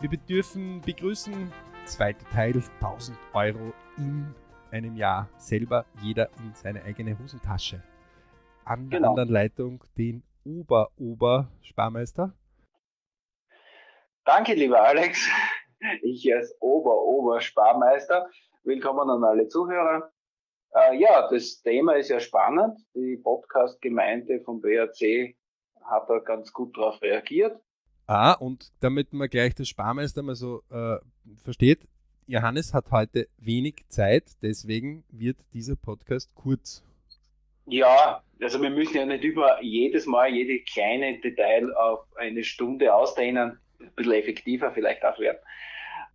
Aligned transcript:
Wir 0.00 0.10
dürfen 0.10 0.80
begrüßen, 0.82 1.52
zweiter 1.84 2.24
Teil, 2.30 2.62
1000 2.80 3.18
Euro 3.34 3.72
in 3.96 4.32
einem 4.70 4.94
Jahr 4.94 5.28
selber, 5.38 5.86
jeder 6.00 6.28
in 6.38 6.54
seine 6.54 6.84
eigene 6.84 7.18
Hosentasche. 7.18 7.82
An 8.64 8.90
der 8.90 9.00
genau. 9.00 9.10
anderen 9.10 9.28
Leitung 9.28 9.82
den 9.96 10.22
Ober-Ober-Sparmeister. 10.44 12.32
Danke, 14.24 14.54
lieber 14.54 14.80
Alex. 14.80 15.28
Ich 16.02 16.32
als 16.32 16.56
Ober-Ober-Sparmeister. 16.60 18.30
Willkommen 18.62 19.10
an 19.10 19.24
alle 19.24 19.48
Zuhörer. 19.48 20.12
Äh, 20.76 20.96
ja, 20.96 21.28
das 21.28 21.60
Thema 21.62 21.94
ist 21.94 22.10
ja 22.10 22.20
spannend. 22.20 22.78
Die 22.94 23.16
Podcast-Gemeinde 23.16 24.42
vom 24.44 24.60
BAC 24.60 25.34
hat 25.82 26.08
da 26.08 26.20
ganz 26.20 26.52
gut 26.52 26.76
darauf 26.76 27.02
reagiert. 27.02 27.60
Ah, 28.08 28.32
und 28.32 28.72
damit 28.80 29.12
man 29.12 29.28
gleich 29.28 29.54
das 29.54 29.68
Sparmeister 29.68 30.22
mal 30.22 30.34
so 30.34 30.62
äh, 30.70 30.96
versteht, 31.44 31.86
Johannes 32.26 32.72
hat 32.72 32.90
heute 32.90 33.28
wenig 33.36 33.84
Zeit, 33.88 34.24
deswegen 34.40 35.04
wird 35.10 35.36
dieser 35.52 35.76
Podcast 35.76 36.34
kurz. 36.34 36.82
Ja, 37.66 38.22
also 38.40 38.62
wir 38.62 38.70
müssen 38.70 38.96
ja 38.96 39.04
nicht 39.04 39.24
über 39.24 39.62
jedes 39.62 40.06
Mal 40.06 40.32
jede 40.32 40.60
kleine 40.60 41.20
Detail 41.20 41.70
auf 41.76 42.06
eine 42.16 42.44
Stunde 42.44 42.94
ausdehnen, 42.94 43.58
ein 43.78 43.90
bisschen 43.94 44.12
effektiver 44.12 44.72
vielleicht 44.72 45.04
auch 45.04 45.18
werden. 45.18 45.38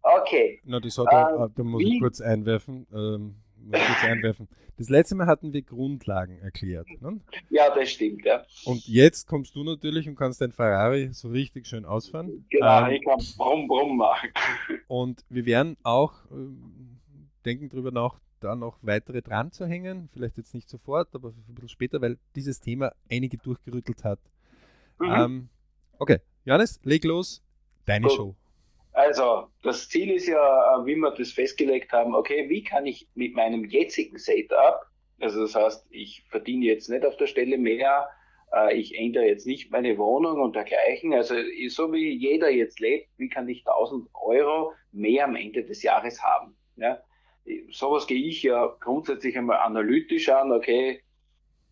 Okay. 0.02 0.62
Na, 0.64 0.80
das 0.80 0.98
hat 0.98 1.06
er, 1.12 1.46
ähm, 1.46 1.54
da 1.56 1.64
muss 1.64 1.80
wie? 1.80 1.96
ich 1.96 2.02
kurz 2.02 2.22
einwerfen. 2.22 2.88
Ähm, 2.92 3.36
kurz 3.72 4.04
einwerfen. 4.04 4.48
Das 4.78 4.90
letzte 4.90 5.16
Mal 5.16 5.28
hatten 5.28 5.54
wir 5.54 5.62
Grundlagen 5.62 6.40
erklärt. 6.40 6.88
Ne? 7.00 7.20
Ja, 7.50 7.74
das 7.74 7.92
stimmt, 7.92 8.26
ja. 8.26 8.44
Und 8.66 8.88
jetzt 8.88 9.28
kommst 9.28 9.56
du 9.56 9.64
natürlich 9.64 10.08
und 10.10 10.16
kannst 10.16 10.42
dein 10.42 10.52
Ferrari 10.52 11.10
so 11.14 11.30
richtig 11.30 11.68
schön 11.68 11.86
ausfahren. 11.86 12.46
Genau, 12.50 12.88
ähm, 12.88 12.94
ich 12.94 13.04
kann 13.06 13.20
Brumm 13.38 13.68
Brumm 13.68 13.98
machen. 13.98 14.30
Und 14.88 15.24
wir 15.30 15.46
werden 15.46 15.78
auch 15.84 16.26
äh, 16.32 16.36
denken 17.46 17.70
darüber 17.70 17.92
nach, 17.92 18.20
da 18.40 18.56
noch 18.56 18.80
weitere 18.82 19.22
dran 19.22 19.52
zu 19.52 19.66
hängen. 19.66 20.10
Vielleicht 20.12 20.38
jetzt 20.38 20.54
nicht 20.54 20.70
sofort, 20.70 21.14
aber 21.14 21.30
ein 21.30 21.54
bisschen 21.54 21.70
später, 21.70 22.02
weil 22.02 22.18
dieses 22.36 22.60
Thema 22.60 22.94
einige 23.10 23.38
durchgerüttelt 23.38 24.04
hat. 24.04 24.20
Mhm. 25.00 25.12
Ähm, 25.12 25.50
okay, 26.00 26.20
Johannes, 26.46 26.80
leg 26.84 27.04
los. 27.04 27.44
Deine 27.86 28.08
Gut. 28.08 28.16
Show. 28.16 28.36
Also, 29.06 29.50
das 29.64 29.90
Ziel 29.90 30.12
ist 30.12 30.28
ja, 30.28 30.38
äh, 30.38 30.86
wie 30.86 30.96
wir 30.96 31.12
das 31.12 31.32
festgelegt 31.32 31.92
haben, 31.92 32.16
okay, 32.16 32.48
wie 32.48 32.64
kann 32.64 32.86
ich 32.86 33.10
mit 33.16 33.36
meinem 33.36 33.66
jetzigen 33.66 34.18
Setup, 34.18 34.80
also 35.20 35.42
das 35.42 35.56
heißt, 35.56 35.88
ich 35.90 36.26
verdiene 36.30 36.66
jetzt 36.66 36.90
nicht 36.90 37.06
auf 37.06 37.18
der 37.18 37.28
Stelle 37.28 37.58
mehr, 37.58 38.08
äh, 38.54 38.74
ich 38.78 38.98
ändere 38.98 39.26
jetzt 39.26 39.46
nicht 39.46 39.72
meine 39.72 39.98
Wohnung 39.98 40.40
und 40.40 40.56
dergleichen, 40.56 41.14
also 41.14 41.36
so 41.68 41.92
wie 41.92 42.12
jeder 42.12 42.50
jetzt 42.50 42.80
lebt, 42.80 43.10
wie 43.18 43.28
kann 43.28 43.50
ich 43.50 43.66
1000 43.68 44.08
Euro 44.14 44.72
mehr 44.94 45.26
am 45.26 45.36
Ende 45.36 45.66
des 45.66 45.84
Jahres 45.84 46.24
haben? 46.24 46.56
Ja? 46.78 47.04
Sowas 47.72 48.08
gehe 48.08 48.26
ich 48.26 48.42
ja 48.42 48.74
grundsätzlich 48.80 49.38
einmal 49.38 49.58
analytisch 49.58 50.30
an, 50.30 50.54
okay, 50.54 51.04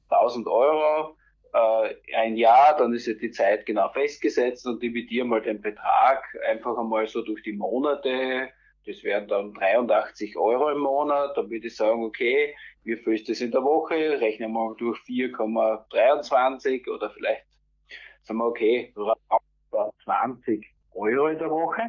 1000 0.10 0.48
Euro, 0.48 1.16
äh, 1.54 2.16
ein 2.16 2.36
Jahr, 2.36 2.78
dann 2.78 2.94
ist 2.94 3.08
ja 3.08 3.14
die 3.14 3.32
Zeit 3.32 3.66
genau 3.66 3.90
festgesetzt 3.90 4.66
und 4.66 4.82
dividiere 4.82 5.26
mal 5.26 5.42
den 5.42 5.62
Betrag 5.62 6.24
einfach 6.48 6.78
einmal 6.78 7.08
so 7.08 7.22
durch 7.22 7.44
die 7.44 7.54
Monate. 7.54 8.50
Das 8.86 9.04
wären 9.04 9.28
dann 9.28 9.54
83 9.54 10.38
Euro 10.38 10.70
im 10.70 10.80
Monat. 10.80 11.38
Dann 11.38 11.50
würde 11.50 11.68
ich 11.68 11.76
sagen, 11.76 12.04
okay, 12.04 12.56
wie 12.84 12.96
viel 12.96 13.14
ist 13.14 13.30
das 13.30 13.42
in 13.42 13.52
der 13.52 13.64
Woche? 13.64 14.20
Rechnen 14.20 14.52
wir 14.52 14.60
mal 14.60 14.76
durch 14.78 14.98
4,23 15.00 16.90
oder 16.90 17.10
vielleicht 17.12 17.46
sagen 18.24 18.40
wir, 18.40 18.46
okay, 18.46 18.94
20 20.04 20.66
Euro 20.94 21.28
in 21.28 21.38
der 21.38 21.50
Woche, 21.50 21.82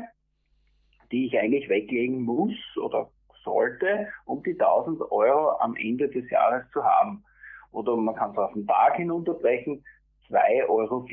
die 1.10 1.26
ich 1.26 1.38
eigentlich 1.38 1.68
weglegen 1.68 2.22
muss 2.22 2.54
oder 2.76 3.10
sollte, 3.44 4.08
um 4.24 4.42
die 4.42 4.52
1000 4.52 5.00
Euro 5.10 5.58
am 5.58 5.74
Ende 5.76 6.08
des 6.08 6.28
Jahres 6.30 6.64
zu 6.72 6.84
haben 6.84 7.24
oder 7.72 7.96
man 7.96 8.14
kann 8.14 8.30
es 8.32 8.38
auf 8.38 8.52
den 8.52 8.66
Tag 8.66 8.96
hinunterbrechen, 8.96 9.84
2,74 10.30 10.68
Euro. 10.68 11.06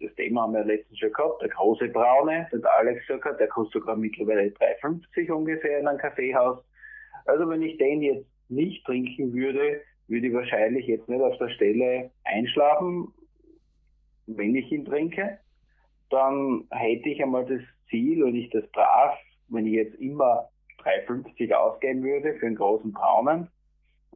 Das 0.00 0.14
Thema 0.14 0.42
haben 0.42 0.54
wir 0.54 0.64
letztens 0.64 0.98
schon 0.98 1.12
gehabt. 1.12 1.42
Der 1.42 1.48
große 1.48 1.88
Braune, 1.88 2.48
den 2.52 2.64
Alex 2.64 3.02
hat, 3.08 3.40
der 3.40 3.48
kostet 3.48 3.82
sogar 3.82 3.96
mittlerweile 3.96 4.48
3,50 4.50 5.30
ungefähr 5.30 5.80
in 5.80 5.88
einem 5.88 5.98
Kaffeehaus. 5.98 6.58
Also 7.26 7.48
wenn 7.48 7.62
ich 7.62 7.76
den 7.78 8.02
jetzt 8.02 8.26
nicht 8.48 8.84
trinken 8.86 9.34
würde, 9.34 9.82
würde 10.06 10.26
ich 10.26 10.32
wahrscheinlich 10.32 10.86
jetzt 10.86 11.08
nicht 11.08 11.20
auf 11.20 11.36
der 11.38 11.50
Stelle 11.50 12.10
einschlafen, 12.24 13.12
wenn 14.26 14.54
ich 14.54 14.70
ihn 14.72 14.84
trinke. 14.84 15.38
Dann 16.10 16.64
hätte 16.70 17.10
ich 17.10 17.22
einmal 17.22 17.44
das 17.44 17.60
Ziel, 17.90 18.24
wenn 18.24 18.34
ich 18.34 18.48
das 18.50 18.66
brav, 18.70 19.18
wenn 19.48 19.66
ich 19.66 19.74
jetzt 19.74 19.94
immer 19.96 20.48
3,50 20.82 21.52
ausgeben 21.52 22.02
würde 22.02 22.34
für 22.34 22.46
einen 22.46 22.56
großen 22.56 22.92
Braunen, 22.92 23.48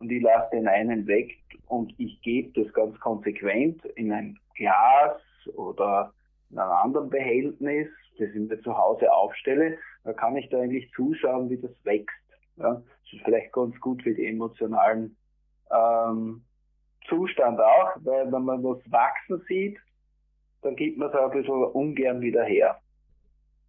und 0.02 0.10
ich 0.10 0.20
lasse 0.20 0.50
den 0.50 0.66
einen 0.66 1.06
weg 1.06 1.38
und 1.68 1.94
ich 1.96 2.20
gebe 2.22 2.60
das 2.60 2.72
ganz 2.74 2.98
konsequent 2.98 3.84
in 3.94 4.12
ein 4.12 4.36
Glas 4.56 5.20
oder 5.54 6.12
in 6.50 6.58
einem 6.58 6.72
anderen 6.72 7.08
Behältnis, 7.08 7.88
das 8.18 8.28
ich 8.28 8.34
mir 8.34 8.60
zu 8.62 8.76
Hause 8.76 9.12
aufstelle, 9.12 9.78
da 10.02 10.12
kann 10.12 10.36
ich 10.36 10.48
da 10.48 10.60
eigentlich 10.60 10.90
zuschauen, 10.92 11.48
wie 11.50 11.56
das 11.56 11.70
wächst. 11.84 12.16
Ja, 12.56 12.74
das 12.74 13.12
ist 13.12 13.22
vielleicht 13.24 13.52
ganz 13.52 13.78
gut 13.80 14.02
für 14.02 14.12
den 14.12 14.34
emotionalen 14.34 15.16
ähm, 15.70 16.42
Zustand 17.08 17.60
auch, 17.60 17.92
weil 18.00 18.30
wenn 18.32 18.42
man 18.42 18.62
was 18.64 18.78
wachsen 18.90 19.40
sieht, 19.46 19.78
dann 20.62 20.74
gibt 20.74 20.98
man 20.98 21.10
es 21.10 21.14
auch 21.14 21.30
ein 21.30 21.38
bisschen 21.38 21.64
ungern 21.64 22.20
wieder 22.20 22.42
her. 22.42 22.80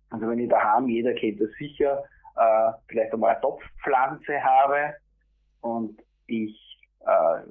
Also 0.09 0.27
wenn 0.27 0.39
ich 0.39 0.49
daheim, 0.49 0.89
jeder 0.89 1.13
kennt 1.13 1.39
das 1.39 1.51
sicher, 1.59 2.03
äh, 2.35 2.71
vielleicht 2.87 3.13
einmal 3.13 3.31
eine 3.31 3.41
Topfpflanze 3.41 4.43
habe 4.43 4.95
und 5.61 6.02
ich 6.27 6.79
äh, 7.01 7.41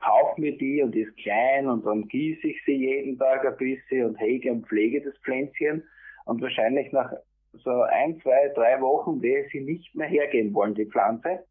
kaufe 0.00 0.40
mir 0.40 0.56
die 0.56 0.82
und 0.82 0.92
die 0.92 1.02
ist 1.02 1.16
klein 1.16 1.66
und 1.68 1.84
dann 1.86 2.06
gieße 2.08 2.46
ich 2.46 2.62
sie 2.64 2.76
jeden 2.76 3.18
Tag 3.18 3.46
ein 3.46 3.56
bisschen 3.56 4.06
und 4.06 4.20
hege 4.20 4.52
und 4.52 4.66
pflege 4.66 5.02
das 5.02 5.16
Pflänzchen 5.18 5.82
und 6.26 6.42
wahrscheinlich 6.42 6.92
nach 6.92 7.12
so 7.52 7.82
ein, 7.82 8.20
zwei, 8.20 8.48
drei 8.54 8.80
Wochen 8.80 9.22
werde 9.22 9.46
ich 9.46 9.52
sie 9.52 9.60
nicht 9.60 9.94
mehr 9.94 10.08
hergeben 10.08 10.52
wollen, 10.54 10.74
die 10.74 10.86
Pflanze. 10.86 11.44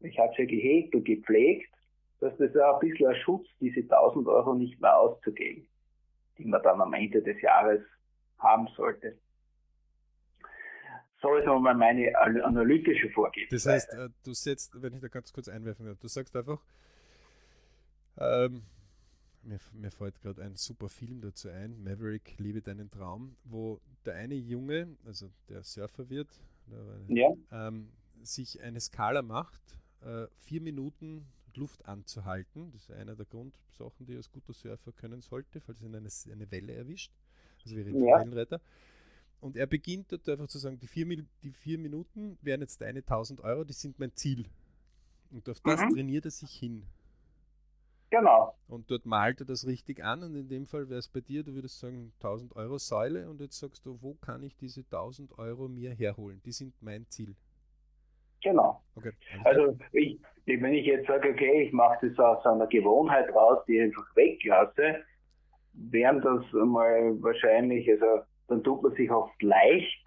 Ich 0.00 0.18
habe 0.18 0.32
sie 0.36 0.46
gehegt 0.46 0.94
und 0.94 1.04
gepflegt, 1.04 1.70
dass 2.20 2.36
das 2.38 2.56
auch 2.56 2.80
ein 2.80 2.88
bisschen 2.88 3.08
ein 3.08 3.16
Schutz, 3.16 3.46
diese 3.60 3.80
1000 3.80 4.26
Euro 4.28 4.54
nicht 4.54 4.80
mehr 4.80 4.96
auszugeben, 4.98 5.66
die 6.38 6.44
man 6.44 6.62
dann 6.62 6.80
am 6.80 6.94
Ende 6.94 7.22
des 7.22 7.40
Jahres 7.42 7.80
haben 8.38 8.68
sollte. 8.76 9.16
So 11.20 11.34
ist 11.36 11.46
aber 11.46 11.74
meine 11.74 12.16
analytische 12.16 13.10
Vorgehensweise. 13.10 13.56
Das 13.56 13.66
heißt, 13.66 13.94
äh, 13.94 14.08
du 14.24 14.34
setzt, 14.34 14.80
wenn 14.80 14.94
ich 14.94 15.00
da 15.00 15.08
ganz 15.08 15.32
kurz 15.32 15.48
einwerfen 15.48 15.86
darf, 15.86 15.98
du 15.98 16.08
sagst 16.08 16.36
einfach, 16.36 16.62
ähm, 18.18 18.62
mir, 19.42 19.58
mir 19.72 19.90
fällt 19.90 20.20
gerade 20.20 20.42
ein 20.42 20.56
super 20.56 20.88
Film 20.88 21.20
dazu 21.20 21.48
ein, 21.48 21.82
Maverick, 21.82 22.34
liebe 22.38 22.62
deinen 22.62 22.90
Traum, 22.90 23.36
wo 23.44 23.80
der 24.04 24.14
eine 24.14 24.34
Junge, 24.34 24.96
also 25.06 25.30
der 25.48 25.62
Surfer 25.62 26.08
wird, 26.08 26.28
ja. 27.08 27.32
ähm, 27.52 27.88
sich 28.22 28.60
eine 28.62 28.80
Skala 28.80 29.22
macht, 29.22 29.62
äh, 30.02 30.26
vier 30.38 30.60
Minuten 30.60 31.26
Luft 31.54 31.86
anzuhalten. 31.86 32.70
Das 32.72 32.82
ist 32.82 32.92
einer 32.92 33.16
der 33.16 33.26
Grundsachen, 33.26 34.06
die 34.06 34.16
als 34.16 34.30
guter 34.30 34.52
Surfer 34.52 34.92
können 34.92 35.20
sollte, 35.20 35.60
falls 35.60 35.82
ihn 35.82 35.94
eine, 35.94 36.08
eine 36.32 36.50
Welle 36.50 36.74
erwischt. 36.74 37.12
Also 37.64 37.76
wir 37.76 37.86
reden 37.86 38.04
ja. 38.04 38.18
Wellenreiter. 38.18 38.60
Und 39.40 39.56
er 39.56 39.66
beginnt 39.66 40.10
dort 40.10 40.28
einfach 40.28 40.48
zu 40.48 40.58
sagen, 40.58 40.78
die 40.78 40.88
vier, 40.88 41.06
die 41.42 41.50
vier 41.50 41.78
Minuten 41.78 42.38
wären 42.42 42.60
jetzt 42.60 42.80
deine 42.80 43.00
1000 43.00 43.40
Euro, 43.40 43.64
die 43.64 43.72
sind 43.72 43.98
mein 43.98 44.12
Ziel. 44.14 44.46
Und 45.30 45.48
auf 45.48 45.60
das 45.60 45.80
mhm. 45.80 45.90
trainiert 45.90 46.24
er 46.24 46.30
sich 46.30 46.50
hin. 46.50 46.84
Genau. 48.10 48.54
Und 48.68 48.90
dort 48.90 49.04
malt 49.04 49.40
er 49.40 49.46
das 49.46 49.66
richtig 49.66 50.02
an 50.02 50.22
und 50.22 50.34
in 50.34 50.48
dem 50.48 50.66
Fall 50.66 50.88
wäre 50.88 50.98
es 50.98 51.08
bei 51.08 51.20
dir, 51.20 51.44
du 51.44 51.54
würdest 51.54 51.78
sagen 51.78 52.12
1000 52.16 52.56
Euro 52.56 52.78
Säule 52.78 53.28
und 53.28 53.40
jetzt 53.40 53.58
sagst 53.58 53.84
du, 53.84 53.98
wo 54.00 54.14
kann 54.14 54.42
ich 54.42 54.56
diese 54.56 54.80
1000 54.80 55.38
Euro 55.38 55.68
mir 55.68 55.92
herholen? 55.92 56.40
Die 56.44 56.52
sind 56.52 56.74
mein 56.80 57.06
Ziel. 57.10 57.36
Genau. 58.42 58.82
Okay, 58.94 59.12
also 59.44 59.76
ich, 59.92 60.18
wenn 60.46 60.72
ich 60.72 60.86
jetzt 60.86 61.08
sage, 61.08 61.30
okay, 61.30 61.66
ich 61.66 61.72
mache 61.72 62.08
das 62.08 62.18
aus 62.18 62.46
einer 62.46 62.68
Gewohnheit 62.68 63.28
raus, 63.34 63.58
die 63.66 63.76
ich 63.76 63.82
einfach 63.82 64.16
weglasse, 64.16 65.04
wären 65.74 66.20
das 66.22 66.44
mal 66.52 67.20
wahrscheinlich, 67.20 67.90
also 67.90 68.24
dann 68.48 68.62
tut 68.64 68.82
man 68.82 68.94
sich 68.94 69.10
oft 69.10 69.40
leicht, 69.42 70.04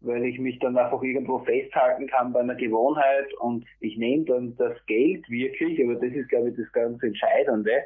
weil 0.00 0.24
ich 0.24 0.38
mich 0.38 0.58
dann 0.58 0.76
einfach 0.76 1.02
irgendwo 1.02 1.38
festhalten 1.40 2.06
kann 2.06 2.32
bei 2.32 2.40
einer 2.40 2.54
Gewohnheit 2.54 3.32
und 3.40 3.64
ich 3.80 3.96
nehme 3.96 4.24
dann 4.24 4.56
das 4.56 4.76
Geld 4.86 5.28
wirklich, 5.28 5.82
aber 5.82 5.94
das 5.94 6.12
ist 6.12 6.28
glaube 6.28 6.50
ich 6.50 6.56
das 6.56 6.70
ganz 6.72 7.02
Entscheidende, 7.02 7.82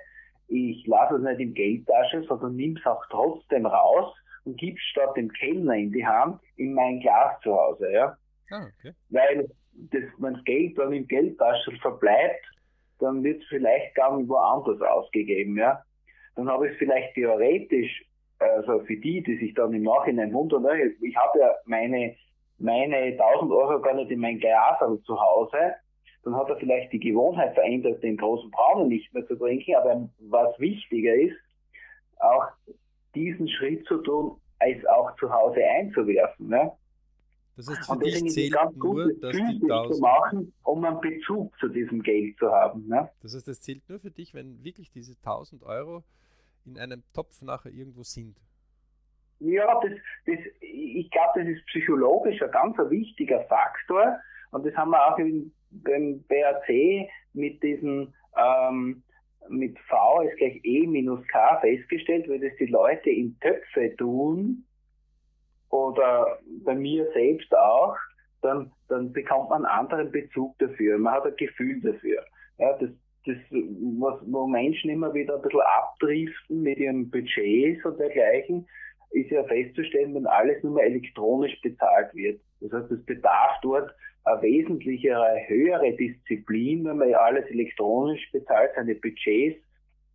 ich 0.48 0.86
lasse 0.86 1.16
es 1.16 1.22
nicht 1.22 1.40
im 1.40 1.54
Geldtasche, 1.54 2.22
sondern 2.24 2.56
nimm 2.56 2.76
es 2.76 2.86
auch 2.86 3.04
trotzdem 3.10 3.66
raus 3.66 4.14
und 4.44 4.56
gib 4.56 4.78
statt 4.80 5.16
dem 5.16 5.30
Kellner 5.32 5.74
in 5.74 5.92
die 5.92 6.06
Hand 6.06 6.40
in 6.56 6.72
mein 6.74 7.00
Glas 7.00 7.38
zu 7.42 7.54
Hause, 7.54 7.92
ja. 7.92 8.16
Ah, 8.50 8.66
okay. 8.78 8.94
Weil 9.10 9.48
das, 9.74 10.02
wenn 10.18 10.34
das 10.34 10.44
Geld 10.44 10.78
dann 10.78 10.92
im 10.92 11.06
Geldtasche 11.06 11.72
verbleibt, 11.82 12.44
dann 12.98 13.22
wird 13.22 13.42
es 13.42 13.48
vielleicht 13.48 13.94
gar 13.94 14.16
nicht 14.16 14.28
woanders 14.28 14.80
ausgegeben, 14.80 15.56
ja. 15.56 15.82
Dann 16.34 16.48
habe 16.48 16.66
ich 16.66 16.72
es 16.72 16.78
vielleicht 16.78 17.14
theoretisch 17.14 18.07
also 18.38 18.80
für 18.84 18.96
die, 18.96 19.22
die 19.22 19.36
sich 19.38 19.54
dann 19.54 19.72
im 19.72 19.82
Nachhinein 19.82 20.32
wundern, 20.32 20.62
ne, 20.62 20.92
ich 21.00 21.16
habe 21.16 21.38
ja 21.38 21.54
meine, 21.64 22.14
meine 22.58 22.96
1000 22.96 23.50
Euro 23.52 23.80
gar 23.80 23.94
nicht 23.94 24.10
in 24.10 24.20
mein 24.20 24.38
Glas 24.38 24.78
zu 25.04 25.20
Hause, 25.20 25.74
dann 26.24 26.36
hat 26.36 26.48
er 26.48 26.56
vielleicht 26.56 26.92
die 26.92 27.00
Gewohnheit 27.00 27.54
verändert, 27.54 28.02
den 28.02 28.16
großen 28.16 28.50
Braunen 28.50 28.88
nicht 28.88 29.12
mehr 29.14 29.26
zu 29.26 29.36
trinken, 29.36 29.74
aber 29.76 30.08
was 30.20 30.58
wichtiger 30.58 31.14
ist, 31.14 31.36
auch 32.18 32.46
diesen 33.14 33.48
Schritt 33.48 33.86
zu 33.86 33.98
tun, 33.98 34.36
es 34.60 34.84
auch 34.86 35.14
zu 35.16 35.32
Hause 35.32 35.60
einzuwerfen. 35.64 36.48
Ne? 36.48 36.72
Das 37.56 37.68
heißt, 37.68 37.86
für 37.86 37.92
und 37.92 38.04
dich 38.04 38.24
zählt 38.30 38.52
ganz 38.52 38.76
nur, 38.76 39.12
dass 39.14 39.32
die 39.32 39.60
1000... 39.62 39.94
zu 39.94 40.00
machen, 40.00 40.52
um 40.64 40.84
einen 40.84 41.00
Bezug 41.00 41.52
zu 41.58 41.68
diesem 41.68 42.02
Geld 42.02 42.36
zu 42.38 42.50
haben. 42.50 42.86
Ne? 42.86 43.08
Das 43.22 43.34
heißt, 43.34 43.48
es 43.48 43.60
zählt 43.60 43.88
nur 43.88 43.98
für 43.98 44.10
dich, 44.10 44.34
wenn 44.34 44.62
wirklich 44.62 44.90
diese 44.90 45.14
1000 45.24 45.64
Euro 45.64 46.02
in 46.64 46.78
einem 46.78 47.02
Topf 47.12 47.42
nachher 47.42 47.72
irgendwo 47.72 48.02
sind. 48.02 48.36
Ja, 49.40 49.80
das, 49.80 49.92
das, 50.26 50.38
ich 50.60 51.10
glaube, 51.10 51.40
das 51.40 51.48
ist 51.48 51.66
psychologisch 51.66 52.42
ein 52.42 52.50
ganz 52.50 52.76
wichtiger 52.76 53.44
Faktor. 53.44 54.18
Und 54.50 54.66
das 54.66 54.74
haben 54.74 54.90
wir 54.90 55.06
auch 55.06 55.18
in, 55.18 55.52
beim 55.70 56.24
BAC 56.28 57.08
mit 57.34 57.62
diesen 57.62 58.14
ähm, 58.36 59.02
mit 59.48 59.78
V 59.88 60.20
ist 60.22 60.36
gleich 60.36 60.60
E 60.62 60.86
minus 60.86 61.26
K 61.28 61.60
festgestellt, 61.60 62.28
weil 62.28 62.40
das 62.40 62.56
die 62.58 62.66
Leute 62.66 63.10
in 63.10 63.38
Töpfe 63.40 63.94
tun 63.96 64.64
oder 65.70 66.38
bei 66.64 66.74
mir 66.74 67.10
selbst 67.12 67.54
auch, 67.56 67.96
dann, 68.42 68.72
dann 68.88 69.12
bekommt 69.12 69.50
man 69.50 69.64
einen 69.64 69.80
anderen 69.80 70.10
Bezug 70.10 70.58
dafür. 70.58 70.98
Man 70.98 71.14
hat 71.14 71.26
ein 71.26 71.36
Gefühl 71.36 71.80
dafür. 71.80 72.24
Ja, 72.58 72.72
das, 72.78 72.90
das, 73.26 73.36
was, 73.50 74.20
wo 74.26 74.46
Menschen 74.46 74.90
immer 74.90 75.12
wieder 75.12 75.36
ein 75.36 75.42
bisschen 75.42 75.60
abdriften 75.60 76.62
mit 76.62 76.78
ihren 76.78 77.10
Budgets 77.10 77.84
und 77.84 77.98
dergleichen, 77.98 78.66
ist 79.10 79.30
ja 79.30 79.42
festzustellen, 79.44 80.14
wenn 80.14 80.26
alles 80.26 80.62
nur 80.62 80.74
mehr 80.74 80.84
elektronisch 80.84 81.60
bezahlt 81.62 82.14
wird. 82.14 82.40
Das 82.60 82.72
heißt, 82.72 82.90
es 82.90 83.04
bedarf 83.04 83.58
dort 83.62 83.90
eine 84.24 84.42
wesentlichere, 84.42 85.40
höhere 85.46 85.92
Disziplin, 85.96 86.84
wenn 86.84 86.98
man 86.98 87.08
ja 87.08 87.18
alles 87.18 87.46
elektronisch 87.46 88.30
bezahlt, 88.32 88.70
seine 88.74 88.94
Budgets 88.94 89.62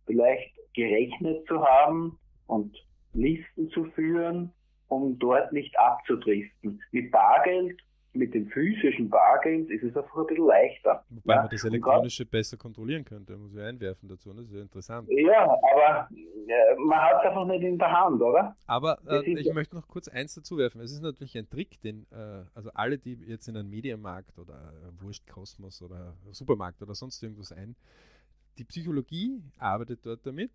vielleicht 0.06 0.54
gerechnet 0.74 1.46
zu 1.46 1.62
haben 1.64 2.18
und 2.46 2.76
Listen 3.14 3.68
zu 3.70 3.84
führen, 3.92 4.52
um 4.88 5.18
dort 5.18 5.52
nicht 5.52 5.78
abzudriften. 5.78 6.80
Mit 6.92 7.10
Bargeld 7.10 7.80
mit 8.14 8.32
dem 8.32 8.46
physischen 8.48 9.10
Bargeld 9.10 9.70
ist 9.70 9.82
es 9.82 9.96
einfach 9.96 10.16
ein 10.16 10.26
bisschen 10.26 10.46
leichter. 10.46 11.04
Wobei 11.10 11.34
ja? 11.34 11.40
man 11.42 11.50
das 11.50 11.64
Elektronische 11.64 12.24
besser 12.24 12.56
kontrollieren 12.56 13.04
könnte, 13.04 13.36
muss 13.36 13.54
ich 13.54 13.60
einwerfen 13.60 14.08
dazu, 14.08 14.32
das 14.32 14.46
ist 14.46 14.54
ja 14.54 14.62
interessant. 14.62 15.08
Ja, 15.10 15.44
aber 15.44 16.08
äh, 16.12 16.74
man 16.78 16.98
hat 16.98 17.20
es 17.20 17.28
einfach 17.28 17.46
nicht 17.46 17.62
in 17.62 17.78
der 17.78 17.90
Hand, 17.90 18.22
oder? 18.22 18.56
Aber 18.66 18.98
äh, 19.08 19.28
ich 19.28 19.52
möchte 19.52 19.74
noch 19.74 19.88
kurz 19.88 20.08
eins 20.08 20.34
dazu 20.34 20.56
werfen. 20.58 20.80
Es 20.80 20.92
ist 20.92 21.02
natürlich 21.02 21.36
ein 21.36 21.48
Trick, 21.48 21.80
den 21.82 22.06
äh, 22.12 22.44
also 22.54 22.70
alle, 22.74 22.98
die 22.98 23.14
jetzt 23.26 23.48
in 23.48 23.56
einen 23.56 23.70
Medienmarkt 23.70 24.38
oder 24.38 24.54
äh, 24.54 25.02
Wurst 25.02 25.26
Kosmos 25.26 25.82
oder 25.82 26.16
Supermarkt 26.30 26.82
oder 26.82 26.94
sonst 26.94 27.22
irgendwas 27.22 27.52
ein, 27.52 27.74
die 28.58 28.64
Psychologie 28.64 29.42
arbeitet 29.58 30.06
dort 30.06 30.24
damit, 30.24 30.52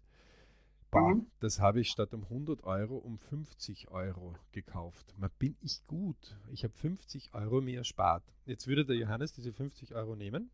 mhm. 0.91 1.27
das 1.39 1.59
habe 1.59 1.81
ich 1.81 1.89
statt 1.89 2.13
um 2.13 2.23
100 2.23 2.63
Euro 2.63 2.97
um 2.97 3.17
50 3.17 3.89
Euro 3.89 4.35
gekauft. 4.51 5.13
Mal 5.17 5.29
bin 5.39 5.55
ich 5.61 5.85
gut. 5.87 6.37
Ich 6.51 6.63
habe 6.63 6.73
50 6.73 7.33
Euro 7.33 7.61
mehr 7.61 7.79
erspart. 7.79 8.23
Jetzt 8.45 8.67
würde 8.67 8.85
der 8.85 8.95
Johannes 8.95 9.33
diese 9.33 9.53
50 9.53 9.93
Euro 9.93 10.15
nehmen. 10.15 10.49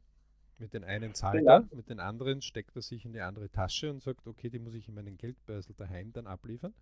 Mit 0.58 0.74
den 0.74 0.86
einen 0.86 1.14
zahlt 1.14 1.44
ja. 1.44 1.58
er, 1.58 1.70
mit 1.76 1.90
den 1.90 2.00
anderen 2.00 2.42
steckt 2.42 2.76
er 2.76 2.82
sich 2.82 3.04
in 3.04 3.12
die 3.12 3.20
andere 3.20 3.50
Tasche 3.50 3.92
und 3.92 4.02
sagt, 4.02 4.26
okay, 4.26 4.50
die 4.50 4.60
muss 4.60 4.74
ich 4.74 4.88
in 4.88 4.96
meinen 4.96 5.18
Geldbörsel 5.18 5.76
daheim 5.76 6.14
dann 6.14 6.28
abliefern. 6.28 6.74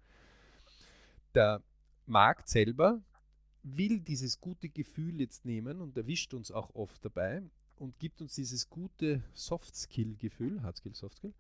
Der 1.33 1.63
Markt 2.05 2.49
selber 2.49 3.01
will 3.63 3.99
dieses 4.01 4.39
gute 4.39 4.69
Gefühl 4.69 5.19
jetzt 5.19 5.45
nehmen 5.45 5.81
und 5.81 5.97
erwischt 5.97 6.33
uns 6.33 6.51
auch 6.51 6.75
oft 6.75 7.03
dabei 7.03 7.41
und 7.77 7.97
gibt 7.97 8.21
uns 8.21 8.35
dieses 8.35 8.69
gute 8.69 9.23
Soft-Skill-Gefühl, 9.33 10.61
Hard-Skill, 10.61 10.93
Soft-Skill, 10.93 11.33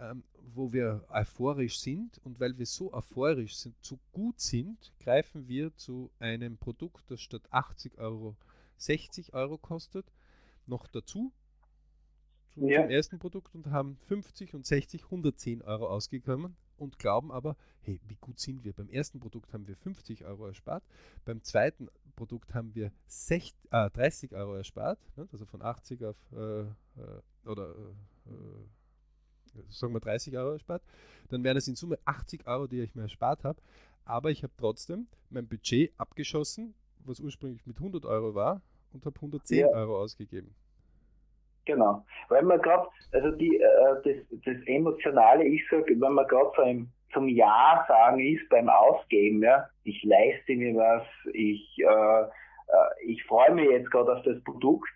ähm, 0.00 0.24
wo 0.54 0.72
wir 0.72 1.04
euphorisch 1.10 1.78
sind 1.78 2.18
und 2.24 2.40
weil 2.40 2.56
wir 2.58 2.66
so 2.66 2.92
euphorisch 2.92 3.56
sind, 3.56 3.76
so 3.82 3.98
gut 4.12 4.40
sind, 4.40 4.92
greifen 4.98 5.46
wir 5.46 5.74
zu 5.76 6.10
einem 6.18 6.56
Produkt, 6.56 7.10
das 7.10 7.20
statt 7.20 7.42
80 7.50 7.98
Euro 7.98 8.36
60 8.78 9.34
Euro 9.34 9.58
kostet, 9.58 10.06
noch 10.66 10.86
dazu 10.86 11.32
zum, 12.48 12.68
ja. 12.68 12.80
zum 12.82 12.90
ersten 12.90 13.18
Produkt 13.18 13.54
und 13.54 13.66
haben 13.66 13.96
50 14.08 14.54
und 14.54 14.66
60, 14.66 15.04
110 15.04 15.62
Euro 15.62 15.88
ausgekommen 15.88 16.56
und 16.76 16.98
glauben 16.98 17.30
aber, 17.30 17.56
hey, 17.82 18.00
wie 18.08 18.16
gut 18.16 18.40
sind 18.40 18.64
wir? 18.64 18.72
Beim 18.72 18.88
ersten 18.88 19.20
Produkt 19.20 19.52
haben 19.52 19.68
wir 19.68 19.76
50 19.76 20.24
Euro 20.24 20.46
erspart, 20.46 20.82
beim 21.24 21.42
zweiten 21.42 21.88
Produkt 22.16 22.54
haben 22.54 22.74
wir 22.74 22.90
60, 23.06 23.54
äh, 23.70 23.90
30 23.90 24.32
Euro 24.32 24.56
erspart, 24.56 24.98
ne? 25.16 25.28
also 25.30 25.44
von 25.44 25.62
80 25.62 26.04
auf 26.04 26.16
äh, 26.32 26.60
äh, 26.62 26.66
oder 27.44 27.74
äh, 28.26 28.30
sagen 29.68 29.92
wir 29.92 30.00
30 30.00 30.36
Euro 30.36 30.52
erspart, 30.52 30.82
dann 31.30 31.44
wären 31.44 31.56
es 31.56 31.68
in 31.68 31.76
Summe 31.76 31.98
80 32.04 32.46
Euro, 32.46 32.66
die 32.66 32.80
ich 32.80 32.94
mir 32.94 33.02
erspart 33.02 33.44
habe. 33.44 33.60
Aber 34.04 34.30
ich 34.30 34.42
habe 34.42 34.52
trotzdem 34.58 35.06
mein 35.30 35.46
Budget 35.46 35.92
abgeschossen, 35.98 36.74
was 37.04 37.20
ursprünglich 37.20 37.66
mit 37.66 37.76
100 37.76 38.04
Euro 38.04 38.34
war, 38.34 38.60
und 38.92 39.06
habe 39.06 39.16
110 39.16 39.58
ja. 39.58 39.68
Euro 39.68 39.98
ausgegeben. 39.98 40.54
Genau, 41.66 42.04
weil 42.28 42.42
man 42.42 42.60
gerade, 42.60 42.88
also 43.12 43.30
die, 43.32 43.56
äh, 43.56 44.02
das, 44.02 44.40
das 44.44 44.56
Emotionale, 44.66 45.44
ich 45.44 45.62
sage, 45.70 45.94
wenn 46.00 46.12
man 46.12 46.26
gerade 46.26 46.50
so 46.56 46.62
im, 46.62 46.88
zum 47.12 47.28
Ja 47.28 47.84
sagen 47.86 48.20
ist 48.20 48.48
beim 48.48 48.68
Ausgeben, 48.68 49.42
ja, 49.42 49.68
ich 49.84 50.02
leiste 50.04 50.54
mir 50.54 50.74
was, 50.74 51.06
ich, 51.32 51.78
äh, 51.78 52.22
äh, 52.22 52.26
ich 53.04 53.22
freue 53.24 53.54
mich 53.54 53.68
jetzt 53.70 53.90
gerade 53.90 54.16
auf 54.16 54.22
das 54.24 54.42
Produkt, 54.42 54.90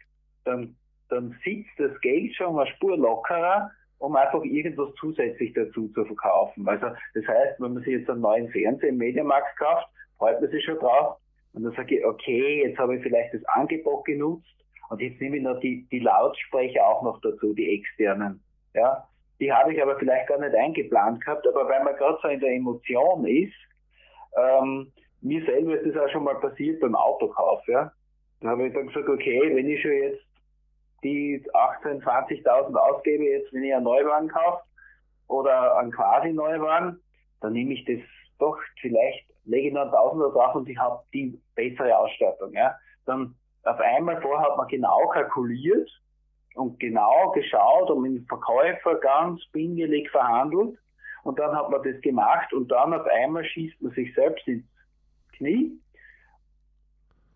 dann, 0.45 0.75
dann 1.11 1.39
sitzt 1.45 1.71
das 1.79 2.01
Geld 2.01 2.35
schon 2.35 2.59
eine 2.59 2.71
Spur 2.73 2.97
lockerer, 2.97 3.71
um 4.05 4.17
einfach 4.17 4.43
irgendwas 4.45 4.93
zusätzlich 5.01 5.53
dazu 5.55 5.89
zu 5.89 6.05
verkaufen. 6.05 6.69
Also 6.69 6.87
das 7.15 7.27
heißt, 7.27 7.61
wenn 7.61 7.75
man 7.75 7.83
sich 7.83 7.95
jetzt 7.95 8.11
einen 8.11 8.21
neuen 8.21 8.49
Fernseher 8.51 8.91
im 8.91 8.99
Mediamarkt 8.99 9.57
kauft, 9.59 9.89
freut 10.19 10.41
man 10.41 10.51
sich 10.51 10.65
schon 10.65 10.79
drauf 10.79 11.17
und 11.55 11.65
dann 11.65 11.73
sage 11.73 11.97
ich, 11.97 12.05
okay, 12.05 12.65
jetzt 12.67 12.79
habe 12.79 12.97
ich 12.97 13.03
vielleicht 13.03 13.35
das 13.35 13.45
Angebot 13.47 14.05
genutzt 14.05 14.55
und 14.91 15.01
jetzt 15.01 15.21
nehme 15.21 15.39
ich 15.39 15.43
noch 15.43 15.59
die, 15.61 15.87
die 15.91 16.01
Lautsprecher 16.01 16.87
auch 16.87 17.03
noch 17.03 17.21
dazu, 17.23 17.55
die 17.55 17.79
externen. 17.79 18.43
Ja, 18.75 19.09
die 19.41 19.53
habe 19.53 19.73
ich 19.73 19.83
aber 19.83 19.97
vielleicht 19.99 20.29
gar 20.29 20.39
nicht 20.39 20.55
eingeplant 20.55 21.25
gehabt, 21.25 21.47
aber 21.49 21.69
weil 21.69 21.83
man 21.85 21.97
gerade 21.97 22.19
so 22.23 22.29
in 22.29 22.41
der 22.41 22.53
Emotion 22.53 23.27
ist, 23.27 23.55
ähm, 24.37 24.93
mir 25.21 25.45
selber 25.45 25.79
ist 25.79 25.95
das 25.95 26.05
auch 26.05 26.13
schon 26.13 26.25
mal 26.25 26.39
passiert 26.41 26.81
beim 26.81 26.95
Autokauf, 26.95 27.67
ja. 27.69 27.91
Da 28.41 28.49
habe 28.49 28.67
ich 28.67 28.75
dann 28.75 28.89
gesagt, 28.89 29.09
okay, 29.09 29.51
wenn 29.55 29.69
ich 29.69 29.81
schon 29.81 29.93
jetzt 29.93 30.23
die 31.05 31.41
18.000, 31.53 32.03
20.000 32.03 32.75
ausgebe, 32.75 33.25
jetzt 33.25 33.53
wenn 33.53 33.63
ich 33.63 33.75
einen 33.75 33.85
Neuwagen 33.85 34.29
kaufe 34.29 34.63
oder 35.29 35.77
einen 35.77 35.93
quasi 35.93 36.33
Neuwagen, 36.33 37.01
dann 37.41 37.53
nehme 37.53 37.75
ich 37.75 37.85
das 37.85 38.01
doch 38.39 38.59
vielleicht, 38.81 39.27
lege 39.45 39.69
ich 39.69 39.75
noch 39.75 39.83
einen 39.83 39.93
Tausender 39.93 40.31
drauf 40.31 40.55
und 40.55 40.69
ich 40.69 40.79
habe 40.79 41.03
die 41.13 41.39
bessere 41.55 41.97
Ausstattung. 41.97 42.53
Ja. 42.55 42.75
Dann 43.07 43.35
auf 43.65 43.79
einmal 43.79 44.21
vorher 44.21 44.51
hat 44.51 44.57
man 44.57 44.69
genau 44.69 45.07
kalkuliert 45.09 45.89
und 46.55 46.81
genau 46.81 47.31
geschaut 47.33 47.91
und 47.91 48.03
mit 48.03 48.13
dem 48.17 48.27
Verkäufer 48.27 48.97
ganz 48.97 49.45
bingelig 49.53 50.11
verhandelt 50.11 50.79
und 51.25 51.39
dann 51.39 51.57
hat 51.57 51.71
man 51.71 51.83
das 51.83 52.01
gemacht 52.01 52.53
und 52.53 52.69
dann 52.69 52.95
auf 52.95 53.07
einmal 53.07 53.45
schießt 53.45 53.81
man 53.83 53.93
sich 53.93 54.15
selbst 54.15 54.47
ins 54.47 54.65
Knie 55.37 55.79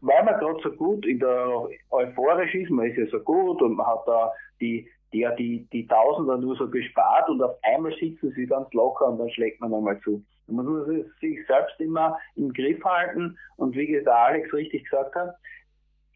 weil 0.00 0.24
man 0.24 0.38
gerade 0.38 0.60
so 0.62 0.70
gut 0.70 1.04
in 1.06 1.18
der 1.18 1.68
euphorisch 1.90 2.54
ist, 2.54 2.70
man 2.70 2.86
ist 2.86 2.98
ja 2.98 3.06
so 3.06 3.20
gut 3.20 3.60
und 3.62 3.76
man 3.76 3.86
hat 3.86 4.06
da 4.06 4.32
die, 4.60 4.88
die, 5.12 5.26
die, 5.38 5.68
die 5.72 5.86
Tausender 5.86 6.36
nur 6.36 6.56
so 6.56 6.68
gespart 6.68 7.28
und 7.28 7.42
auf 7.42 7.56
einmal 7.62 7.92
sitzen 7.98 8.32
sie 8.36 8.46
ganz 8.46 8.72
locker 8.72 9.08
und 9.08 9.18
dann 9.18 9.30
schlägt 9.30 9.60
man 9.60 9.70
nochmal 9.70 9.98
zu. 10.00 10.22
Man 10.46 10.66
muss 10.66 10.86
sich 11.20 11.46
selbst 11.46 11.78
immer 11.80 12.18
im 12.36 12.52
Griff 12.52 12.82
halten 12.84 13.36
und 13.56 13.74
wie 13.74 13.86
der 13.86 14.14
Alex 14.14 14.52
richtig 14.52 14.84
gesagt 14.84 15.14
hat, 15.14 15.34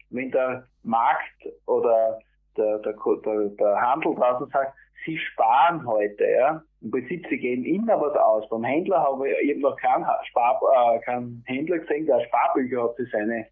wenn 0.09 0.31
der 0.31 0.67
Markt 0.83 1.47
oder 1.65 2.19
der, 2.57 2.79
der, 2.79 2.93
der, 2.93 3.49
der 3.49 3.81
Handel 3.81 4.15
draußen 4.15 4.47
sagt, 4.51 4.73
sie 5.05 5.17
sparen 5.17 5.85
heute, 5.85 6.23
ja. 6.23 6.63
Im 6.81 6.91
Prinzip, 6.91 7.25
sie 7.29 7.37
geben 7.37 7.65
immer 7.65 7.99
was 7.99 8.15
aus. 8.15 8.47
Beim 8.49 8.63
Händler 8.63 9.01
habe 9.01 9.29
ich, 9.29 9.49
ich 9.49 9.55
hab 9.55 9.71
noch 9.71 9.77
keinen, 9.77 10.05
Spar, 10.29 10.59
äh, 10.95 10.99
keinen 10.99 11.43
Händler 11.45 11.79
gesehen, 11.79 12.05
der 12.05 12.21
Sparbücher 12.25 12.83
hat 12.83 12.95
für 12.95 13.05
seine 13.05 13.47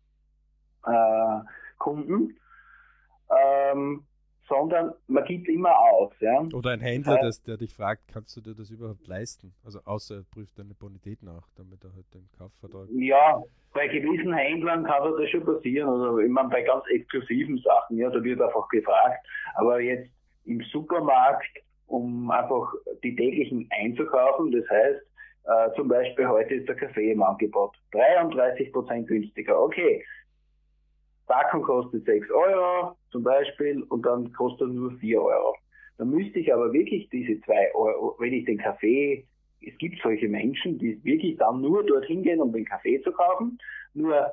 äh, 0.85 1.39
Kunden, 1.77 2.37
ähm, 3.29 4.03
sondern 4.47 4.93
man 5.07 5.23
gibt 5.25 5.47
immer 5.47 5.77
aus. 5.79 6.11
Ja. 6.19 6.41
Oder 6.53 6.71
ein 6.71 6.81
Händler, 6.81 7.15
das 7.15 7.25
heißt, 7.25 7.47
der 7.47 7.57
dich 7.57 7.73
fragt, 7.73 8.01
kannst 8.11 8.35
du 8.35 8.41
dir 8.41 8.53
das 8.53 8.69
überhaupt 8.69 9.07
leisten? 9.07 9.53
Also 9.63 9.79
außer 9.85 10.17
er 10.17 10.23
prüft 10.23 10.59
deine 10.59 10.73
Bonität 10.73 11.23
nach, 11.23 11.47
damit 11.55 11.83
er 11.83 11.93
halt 11.93 12.13
den 12.13 12.29
Kaufvertrag. 12.37 12.87
Ja, 12.91 13.41
bei 13.73 13.87
gewissen 13.87 14.33
Händlern 14.33 14.83
kann 14.83 15.13
das 15.17 15.29
schon 15.29 15.45
passieren. 15.45 15.89
Also 15.89 16.19
ich 16.19 16.29
meine, 16.29 16.49
bei 16.49 16.61
ganz 16.63 16.83
exklusiven 16.89 17.57
Sachen, 17.59 17.97
ja, 17.97 18.09
da 18.09 18.21
wird 18.21 18.41
einfach 18.41 18.67
gefragt. 18.69 19.25
Aber 19.55 19.79
jetzt 19.79 20.09
im 20.45 20.61
Supermarkt, 20.71 21.59
um 21.87 22.29
einfach 22.29 22.73
die 23.03 23.15
täglichen 23.15 23.69
einzukaufen, 23.71 24.51
das 24.51 24.69
heißt, 24.69 25.01
Äh, 25.43 25.73
zum 25.75 25.87
Beispiel 25.87 26.27
heute 26.27 26.53
ist 26.53 26.67
der 26.67 26.75
Kaffee 26.75 27.11
im 27.11 27.23
Angebot 27.23 27.75
33% 27.93 29.05
günstiger. 29.07 29.59
Okay, 29.59 30.05
Packung 31.31 31.61
kostet 31.63 32.05
6 32.05 32.29
Euro 32.31 32.97
zum 33.09 33.23
Beispiel 33.23 33.83
und 33.83 34.05
dann 34.05 34.33
kostet 34.33 34.67
er 34.67 34.73
nur 34.73 34.91
4 34.99 35.21
Euro. 35.21 35.55
Dann 35.97 36.09
müsste 36.09 36.39
ich 36.39 36.53
aber 36.53 36.73
wirklich 36.73 37.09
diese 37.09 37.39
2 37.41 37.73
Euro, 37.73 38.15
wenn 38.19 38.33
ich 38.33 38.45
den 38.45 38.57
Kaffee, 38.57 39.25
es 39.65 39.77
gibt 39.77 40.01
solche 40.01 40.27
Menschen, 40.27 40.77
die 40.77 41.01
wirklich 41.05 41.37
dann 41.37 41.61
nur 41.61 41.85
dorthin 41.85 42.23
gehen, 42.23 42.41
um 42.41 42.51
den 42.51 42.65
Kaffee 42.65 43.01
zu 43.01 43.11
kaufen. 43.13 43.57
Nur 43.93 44.31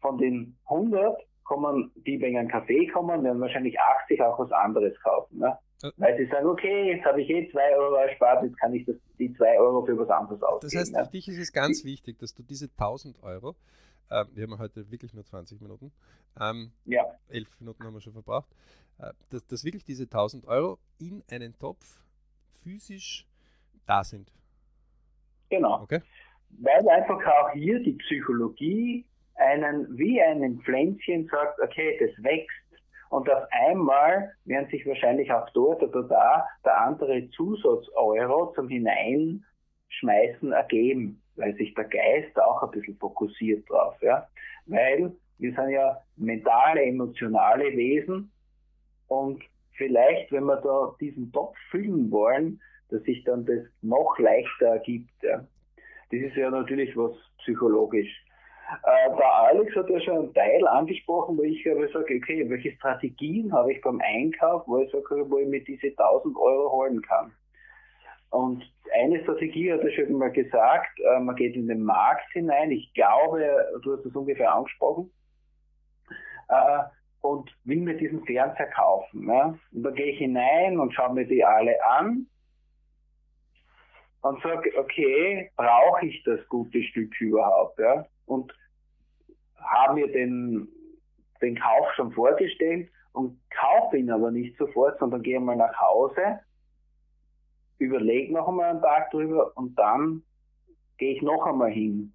von 0.00 0.16
den 0.16 0.56
100 0.66 1.18
kommen, 1.44 1.90
die 2.06 2.18
wegen 2.20 2.38
einem 2.38 2.48
Kaffee 2.48 2.86
kommen, 2.86 3.22
werden 3.24 3.40
wahrscheinlich 3.40 3.78
80 3.78 4.22
auch 4.22 4.38
was 4.38 4.52
anderes 4.52 4.98
kaufen. 5.02 5.38
Ne? 5.38 5.58
Ja. 5.82 5.90
Weil 5.98 6.16
sie 6.16 6.26
sagen, 6.26 6.46
okay, 6.46 6.94
jetzt 6.94 7.04
habe 7.04 7.20
ich 7.20 7.28
eh 7.28 7.50
2 7.50 7.76
Euro 7.76 7.96
erspart, 7.96 8.42
jetzt 8.44 8.58
kann 8.58 8.72
ich 8.72 8.86
das, 8.86 8.96
die 9.18 9.34
2 9.34 9.58
Euro 9.58 9.84
für 9.84 9.98
was 9.98 10.08
anderes 10.08 10.42
ausgeben. 10.42 10.70
Das 10.72 10.94
heißt, 10.94 11.06
für 11.06 11.12
dich 11.12 11.28
ist 11.28 11.38
es 11.38 11.52
ganz 11.52 11.84
wichtig, 11.84 12.18
dass 12.18 12.34
du 12.34 12.42
diese 12.42 12.70
1000 12.70 13.22
Euro, 13.22 13.54
äh, 14.10 14.24
wir 14.32 14.44
haben 14.44 14.58
heute 14.58 14.90
wirklich 14.90 15.14
nur 15.14 15.24
20 15.24 15.60
Minuten, 15.60 15.92
ähm, 16.40 16.72
ja. 16.84 17.04
11 17.28 17.60
Minuten 17.60 17.84
haben 17.84 17.94
wir 17.94 18.00
schon 18.00 18.12
verbraucht, 18.12 18.48
äh, 18.98 19.12
dass, 19.30 19.46
dass 19.46 19.64
wirklich 19.64 19.84
diese 19.84 20.04
1000 20.04 20.46
Euro 20.46 20.78
in 20.98 21.22
einen 21.30 21.58
Topf 21.58 22.00
physisch 22.62 23.26
da 23.86 24.04
sind. 24.04 24.32
Genau. 25.50 25.82
Okay. 25.82 26.02
Weil 26.50 26.88
einfach 26.88 27.24
auch 27.26 27.52
hier 27.52 27.80
die 27.80 27.92
Psychologie 27.94 29.04
einen, 29.34 29.96
wie 29.96 30.20
ein 30.22 30.60
Pflänzchen 30.60 31.28
sagt, 31.28 31.60
okay, 31.60 31.96
das 32.00 32.10
wächst. 32.22 32.54
Und 33.10 33.30
auf 33.30 33.44
einmal 33.50 34.34
werden 34.44 34.68
sich 34.70 34.84
wahrscheinlich 34.86 35.32
auch 35.32 35.48
dort 35.50 35.82
oder 35.82 36.02
da 36.02 36.46
der 36.64 36.78
andere 36.82 37.30
Zusatz-Euro 37.30 38.52
zum 38.54 38.68
Hineinschmeißen 38.68 40.52
ergeben, 40.52 41.22
weil 41.38 41.54
sich 41.56 41.74
der 41.74 41.84
Geist 41.84 42.38
auch 42.40 42.62
ein 42.62 42.70
bisschen 42.70 42.96
fokussiert 42.98 43.68
drauf, 43.68 43.94
ja. 44.02 44.28
Weil 44.66 45.12
wir 45.38 45.54
sind 45.54 45.70
ja 45.70 46.02
mentale, 46.16 46.82
emotionale 46.82 47.64
Wesen 47.76 48.30
und 49.06 49.42
vielleicht, 49.72 50.30
wenn 50.32 50.44
wir 50.44 50.56
da 50.56 50.94
diesen 51.00 51.32
Topf 51.32 51.56
füllen 51.70 52.10
wollen, 52.10 52.60
dass 52.90 53.02
sich 53.02 53.22
dann 53.24 53.46
das 53.46 53.64
noch 53.82 54.18
leichter 54.18 54.66
ergibt, 54.66 55.22
ja. 55.22 55.46
Das 56.10 56.20
ist 56.20 56.36
ja 56.36 56.50
natürlich 56.50 56.96
was 56.96 57.12
psychologisch. 57.38 58.24
Äh, 58.84 59.16
der 59.16 59.32
Alex 59.32 59.74
hat 59.76 59.88
ja 59.88 60.00
schon 60.00 60.18
einen 60.18 60.34
Teil 60.34 60.66
angesprochen, 60.66 61.38
wo 61.38 61.42
ich 61.42 61.66
aber 61.70 61.88
sage, 61.88 62.16
okay, 62.16 62.48
welche 62.48 62.72
Strategien 62.72 63.52
habe 63.52 63.72
ich 63.72 63.80
beim 63.80 64.00
Einkauf, 64.00 64.62
wo 64.66 64.78
ich 64.78 64.90
sage, 64.90 65.30
wo 65.30 65.38
ich 65.38 65.48
mir 65.48 65.62
diese 65.64 65.88
1000 65.88 66.36
Euro 66.36 66.72
holen 66.72 67.00
kann. 67.02 67.32
Und 68.30 68.62
eine 68.94 69.22
Strategie 69.22 69.72
hat 69.72 69.80
er 69.80 69.90
schon 69.90 70.12
mal 70.12 70.30
gesagt, 70.30 71.00
äh, 71.00 71.20
man 71.20 71.36
geht 71.36 71.54
in 71.54 71.68
den 71.68 71.82
Markt 71.82 72.30
hinein. 72.32 72.70
Ich 72.70 72.92
glaube, 72.94 73.66
du 73.82 73.96
hast 73.96 74.04
das 74.04 74.14
ungefähr 74.14 74.52
angesprochen. 74.52 75.10
Äh, 76.48 76.80
und 77.20 77.50
will 77.64 77.80
mir 77.80 77.96
diesen 77.96 78.24
Fernseher 78.24 78.70
kaufen. 78.70 79.26
Ne? 79.26 79.58
Und 79.72 79.82
da 79.82 79.90
gehe 79.90 80.12
ich 80.12 80.18
hinein 80.18 80.78
und 80.78 80.94
schaue 80.94 81.14
mir 81.14 81.26
die 81.26 81.44
alle 81.44 81.74
an 81.84 82.26
und 84.22 84.42
sage, 84.42 84.70
okay, 84.78 85.50
brauche 85.56 86.06
ich 86.06 86.22
das 86.24 86.40
gute 86.48 86.82
Stück 86.82 87.20
überhaupt? 87.20 87.78
Ja? 87.78 88.06
und 88.28 88.52
habe 89.56 89.94
mir 89.94 90.12
den, 90.12 90.68
den 91.42 91.58
Kauf 91.58 91.92
schon 91.96 92.12
vorgestellt 92.12 92.90
und 93.12 93.38
kaufe 93.50 93.96
ihn 93.96 94.10
aber 94.10 94.30
nicht 94.30 94.56
sofort, 94.56 94.98
sondern 94.98 95.22
gehe 95.22 95.40
mal 95.40 95.56
nach 95.56 95.74
Hause, 95.80 96.40
überlege 97.78 98.32
noch 98.32 98.48
einmal 98.48 98.70
einen 98.70 98.82
Tag 98.82 99.10
drüber 99.10 99.52
und 99.56 99.78
dann 99.78 100.22
gehe 100.98 101.14
ich 101.14 101.22
noch 101.22 101.46
einmal 101.46 101.70
hin. 101.70 102.12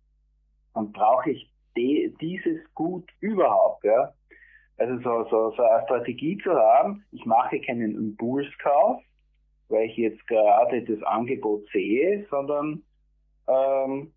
Und 0.74 0.94
brauche 0.94 1.32
ich 1.32 1.52
de, 1.76 2.14
dieses 2.20 2.60
Gut 2.74 3.10
überhaupt, 3.20 3.84
ja? 3.84 4.14
Also 4.78 4.98
so, 4.98 5.30
so, 5.30 5.56
so 5.56 5.64
eine 5.64 5.84
Strategie 5.84 6.38
zu 6.40 6.52
haben, 6.52 7.04
ich 7.12 7.26
mache 7.26 7.62
keinen 7.62 7.96
Impulskauf, 7.96 9.02
weil 9.70 9.86
ich 9.88 9.98
jetzt 9.98 10.28
gerade 10.28 10.84
das 10.84 11.02
Angebot 11.04 11.66
sehe, 11.72 12.26
sondern 12.30 12.84
ähm, 13.48 14.12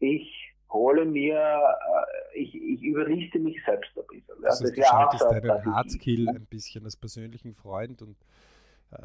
ich 0.00 0.52
hole 0.70 1.04
mir, 1.04 1.38
äh, 1.38 2.38
ich, 2.38 2.54
ich 2.54 2.82
überliste 2.82 3.38
mich 3.38 3.56
selbst 3.64 3.96
ein 3.96 4.04
bisschen. 4.08 4.42
Das, 4.42 4.60
heißt, 4.60 4.62
das 4.62 4.72
du 4.72 4.82
schaltest 4.82 5.24
deinen 5.30 5.74
Hardskill 5.74 6.28
ein 6.28 6.46
bisschen 6.46 6.84
als 6.84 6.96
persönlichen 6.96 7.54
Freund 7.54 8.02
und 8.02 8.16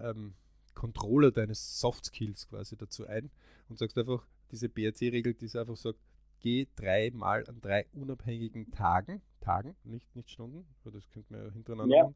ähm, 0.04 0.34
Controller 0.74 1.32
deines 1.32 1.80
Soft 1.80 2.06
Skills 2.06 2.48
quasi 2.48 2.78
dazu 2.78 3.06
ein 3.06 3.30
und 3.70 3.78
sagst 3.78 3.98
einfach, 3.98 4.26
diese 4.52 4.70
BRC-Regel, 4.70 5.34
die 5.34 5.58
einfach 5.58 5.78
sagt, 5.78 6.00
geh 6.40 6.68
dreimal 6.76 7.46
an 7.48 7.62
drei 7.62 7.86
unabhängigen 7.94 8.72
Tagen, 8.72 9.22
Tagen, 9.40 9.76
nicht, 9.84 10.16
nicht 10.16 10.30
Stunden, 10.30 10.66
das 10.84 11.10
könnte 11.10 11.34
man 11.34 11.46
ja 11.46 11.52
hintereinander 11.52 11.96
ja. 11.96 12.04
machen, 12.04 12.16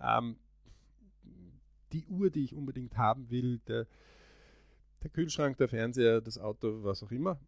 ähm, 0.00 0.36
die 1.92 2.06
Uhr, 2.06 2.30
die 2.30 2.44
ich 2.44 2.54
unbedingt 2.54 2.96
haben 2.96 3.30
will, 3.30 3.58
der, 3.66 3.86
der 5.02 5.10
Kühlschrank, 5.10 5.56
der 5.58 5.68
Fernseher, 5.68 6.20
das 6.20 6.38
Auto, 6.38 6.82
was 6.82 7.02
auch 7.02 7.10
immer, 7.10 7.38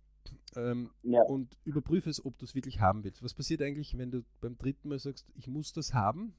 ähm, 0.56 0.90
ja. 1.02 1.22
und 1.22 1.56
überprüfe 1.64 2.10
es, 2.10 2.24
ob 2.24 2.38
du 2.38 2.44
es 2.44 2.54
wirklich 2.54 2.80
haben 2.80 3.04
willst. 3.04 3.22
Was 3.22 3.34
passiert 3.34 3.62
eigentlich, 3.62 3.96
wenn 3.98 4.10
du 4.10 4.24
beim 4.40 4.56
dritten 4.56 4.88
Mal 4.88 4.98
sagst, 4.98 5.26
ich 5.34 5.48
muss 5.48 5.72
das 5.72 5.94
haben? 5.94 6.34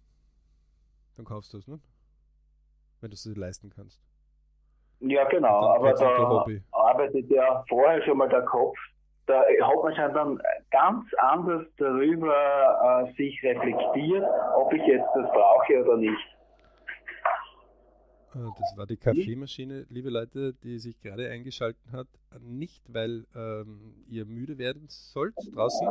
Dann 1.15 1.25
kaufst 1.25 1.53
du 1.53 1.57
es, 1.57 1.67
ne? 1.67 1.79
Wenn 3.05 3.11
du 3.11 3.13
es 3.13 3.21
dir 3.21 3.35
leisten 3.35 3.69
kannst. 3.69 4.01
Ja, 4.99 5.25
genau, 5.25 5.75
aber 5.75 5.93
da 5.93 6.43
arbeitet 6.71 7.29
ja 7.29 7.63
vorher 7.69 8.01
schon 8.01 8.17
mal 8.17 8.27
der 8.27 8.41
Kopf. 8.41 8.75
Da 9.27 9.41
hat 9.41 9.83
man 9.83 9.95
schon 9.95 10.13
dann 10.15 10.41
ganz 10.71 11.05
anders 11.19 11.67
darüber 11.77 13.05
äh, 13.05 13.13
sich 13.13 13.39
reflektiert, 13.43 14.25
ob 14.55 14.73
ich 14.73 14.81
jetzt 14.87 15.05
das 15.13 15.29
brauche 15.31 15.83
oder 15.83 15.97
nicht. 15.97 16.35
Äh, 18.33 18.39
das 18.59 18.75
war 18.75 18.87
die 18.87 18.97
Kaffeemaschine, 18.97 19.85
liebe 19.89 20.09
Leute, 20.09 20.55
die 20.63 20.79
sich 20.79 20.99
gerade 20.99 21.29
eingeschaltet 21.29 21.91
hat. 21.91 22.07
Nicht, 22.41 22.91
weil 22.91 23.27
ähm, 23.35 24.03
ihr 24.09 24.25
müde 24.25 24.57
werden 24.57 24.87
sollt 24.87 25.35
draußen, 25.53 25.87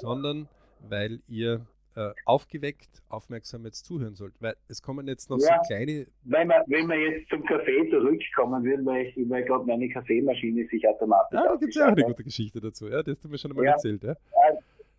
sondern 0.00 0.48
weil 0.88 1.22
ihr 1.26 1.66
äh, 1.96 2.10
aufgeweckt, 2.24 3.02
aufmerksam 3.08 3.64
jetzt 3.64 3.84
zuhören 3.84 4.14
sollt. 4.14 4.34
Weil 4.40 4.54
es 4.68 4.82
kommen 4.82 5.06
jetzt 5.06 5.30
noch 5.30 5.38
ja, 5.38 5.60
so 5.62 5.66
kleine. 5.66 6.06
Wenn 6.24 6.48
wir, 6.48 6.64
wenn 6.66 6.86
wir 6.88 6.96
jetzt 6.96 7.28
zum 7.30 7.44
Kaffee 7.44 7.88
zurückkommen 7.90 8.64
würden, 8.64 8.86
weil 8.86 9.06
ich, 9.06 9.16
weil 9.28 9.44
gerade 9.44 9.64
meine 9.64 9.88
Kaffeemaschine 9.88 10.66
sich 10.68 10.86
automatisch. 10.86 11.38
Ja, 11.38 11.44
da 11.44 11.56
gibt 11.56 11.70
es 11.70 11.76
ja 11.76 11.86
auch 11.86 11.92
eine 11.92 12.04
gute 12.04 12.24
Geschichte 12.24 12.60
dazu, 12.60 12.88
ja, 12.88 13.02
das 13.02 13.16
hast 13.16 13.24
du 13.24 13.28
mir 13.28 13.38
schon 13.38 13.50
einmal 13.52 13.66
ja. 13.66 13.72
erzählt. 13.72 14.02
Ja. 14.02 14.14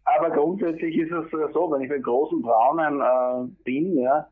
Aber 0.04 0.30
grundsätzlich 0.32 0.98
ist 0.98 1.12
es 1.12 1.32
so, 1.54 1.72
wenn 1.72 1.82
ich 1.82 1.90
beim 1.90 2.02
großen 2.02 2.42
Braunen 2.42 3.00
äh, 3.00 3.64
bin, 3.64 3.98
ja, 3.98 4.28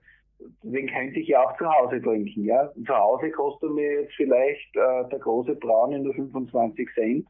den 0.63 0.87
könnte 0.87 1.19
ich 1.19 1.27
ja 1.27 1.43
auch 1.43 1.57
zu 1.57 1.65
Hause 1.65 2.01
trinken. 2.01 2.45
Ja? 2.45 2.71
zu 2.85 2.93
Hause 2.93 3.31
kostet 3.31 3.71
mir 3.71 4.01
jetzt 4.01 4.13
vielleicht 4.15 4.75
äh, 4.75 5.09
der 5.09 5.19
große 5.19 5.55
Braun 5.55 6.01
nur 6.01 6.13
25 6.13 6.89
Cent. 6.93 7.27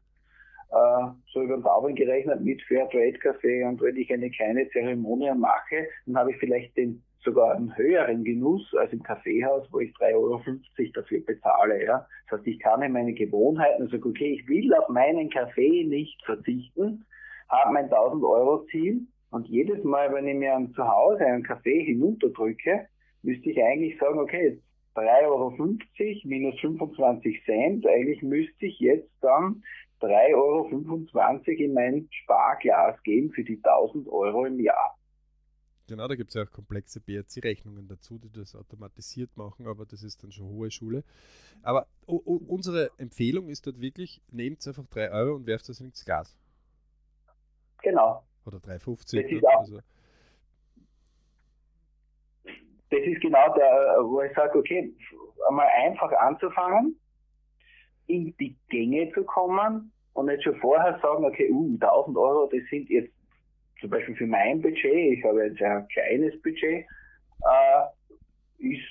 Äh, 0.72 1.08
so 1.34 1.42
über 1.42 1.58
den 1.58 1.64
Daumen 1.64 1.96
gerechnet 1.96 2.42
mit 2.42 2.62
Fairtrade-Kaffee 2.64 3.64
und 3.64 3.82
wenn 3.82 3.98
ich 3.98 4.14
eine 4.14 4.30
kleine 4.30 4.70
Zeremonie 4.70 5.34
mache, 5.36 5.88
dann 6.06 6.18
habe 6.18 6.32
ich 6.32 6.38
vielleicht 6.38 6.78
den 6.78 7.04
sogar 7.24 7.56
einen 7.56 7.76
höheren 7.76 8.24
Genuss 8.24 8.74
als 8.76 8.94
im 8.94 9.04
Kaffeehaus, 9.04 9.68
wo 9.72 9.80
ich 9.80 9.92
3,50 9.96 10.16
Euro 10.16 10.42
dafür 10.94 11.22
bezahle. 11.26 11.84
Ja? 11.84 12.08
Das 12.30 12.40
heißt, 12.40 12.48
ich 12.48 12.60
kann 12.60 12.82
in 12.82 12.94
meine 12.94 13.14
Gewohnheiten 13.14 13.88
sagen, 13.90 14.04
okay, 14.06 14.40
ich 14.40 14.48
will 14.48 14.74
auf 14.76 14.88
meinen 14.90 15.30
Kaffee 15.30 15.84
nicht 15.86 16.24
verzichten, 16.24 17.06
habe 17.50 17.74
mein 17.74 17.86
1000 17.86 18.24
Euro 18.24 18.66
Ziel 18.68 19.08
und 19.32 19.48
jedes 19.48 19.84
Mal, 19.84 20.14
wenn 20.14 20.28
ich 20.28 20.36
mir 20.36 20.70
zu 20.76 20.88
Hause 20.88 21.26
einen 21.26 21.44
Kaffee 21.44 21.84
hinunterdrücke, 21.84 22.88
müsste 23.24 23.50
ich 23.50 23.62
eigentlich 23.62 23.98
sagen, 24.00 24.20
okay, 24.20 24.60
3,50 24.96 25.26
Euro 25.28 25.54
minus 26.26 26.60
25 26.60 27.44
Cent, 27.46 27.88
eigentlich 27.88 28.22
müsste 28.22 28.66
ich 28.66 28.80
jetzt 28.80 29.12
dann 29.22 29.64
3,25 30.02 30.36
Euro 30.36 30.68
in 31.48 31.74
mein 31.74 32.08
Sparglas 32.12 33.02
geben 33.04 33.32
für 33.32 33.44
die 33.44 33.58
1000 33.58 34.08
Euro 34.08 34.46
im 34.46 34.60
Jahr. 34.60 34.96
Genau, 35.88 36.08
da 36.08 36.14
gibt 36.16 36.30
es 36.30 36.36
ja 36.36 36.44
auch 36.44 36.52
komplexe 36.52 37.02
BRC-Rechnungen 37.02 37.88
dazu, 37.88 38.20
die 38.20 38.32
das 38.32 38.56
automatisiert 38.56 39.36
machen, 39.36 39.66
aber 39.66 39.88
das 39.88 40.04
ist 40.04 40.24
dann 40.24 40.32
schon 40.32 40.46
hohe 40.46 40.70
Schule. 40.70 41.04
Aber 41.64 41.88
unsere 42.06 42.92
Empfehlung 43.00 43.50
ist 43.50 43.66
dort 43.66 43.82
wirklich, 43.82 44.22
nehmt 44.30 44.66
einfach 44.68 44.86
3 44.86 45.12
Euro 45.12 45.36
und 45.36 45.48
werft 45.48 45.68
das 45.68 45.82
ins 45.82 46.06
Glas. 46.06 46.38
Genau. 47.82 48.24
Oder 48.46 48.58
3,50. 48.58 49.44
Also, 49.48 49.80
das 52.92 53.00
ist 53.02 53.22
genau 53.22 53.54
der, 53.56 53.98
wo 54.04 54.22
ich 54.22 54.36
sage, 54.36 54.60
okay, 54.60 54.94
einmal 55.48 55.68
einfach 55.86 56.12
anzufangen, 56.12 56.99
in 58.10 58.36
die 58.40 58.56
Gänge 58.70 59.12
zu 59.14 59.24
kommen 59.24 59.92
und 60.14 60.26
nicht 60.26 60.44
schon 60.44 60.56
vorher 60.58 61.00
sagen, 61.02 61.24
okay, 61.24 61.50
uh, 61.52 61.78
1000 61.80 62.18
Euro, 62.18 62.50
das 62.52 62.62
sind 62.70 62.90
jetzt 62.90 63.14
zum 63.80 63.90
Beispiel 63.90 64.16
für 64.16 64.28
mein 64.28 64.62
Budget, 64.62 65.18
ich 65.18 65.24
habe 65.24 65.46
jetzt 65.46 65.62
ein 65.62 65.88
kleines 65.88 66.40
Budget, 66.42 66.86
äh, 67.46 67.84
ist, 68.58 68.82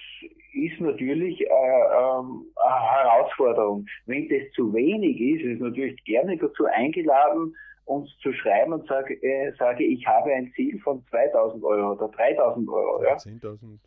ist 0.55 0.81
natürlich 0.81 1.41
äh, 1.43 1.45
ähm, 1.45 2.47
eine 2.57 2.91
Herausforderung. 2.91 3.87
Wenn 4.07 4.29
das 4.29 4.51
zu 4.55 4.73
wenig 4.73 5.21
ist, 5.21 5.45
ist 5.45 5.61
natürlich 5.61 6.03
gerne 6.05 6.37
dazu 6.39 6.65
eingeladen, 6.65 7.55
uns 7.85 8.11
zu 8.19 8.33
schreiben 8.33 8.73
und 8.73 8.87
sage, 8.87 9.15
äh, 9.23 9.53
sage 9.59 9.85
ich 9.85 10.07
habe 10.07 10.33
ein 10.33 10.53
Ziel 10.55 10.79
von 10.81 11.05
2000 11.11 11.63
Euro 11.65 11.93
oder 11.93 12.09
3000 12.09 12.69
Euro. 12.69 13.03
Ja? 13.03 13.17
10.000. 13.17 13.79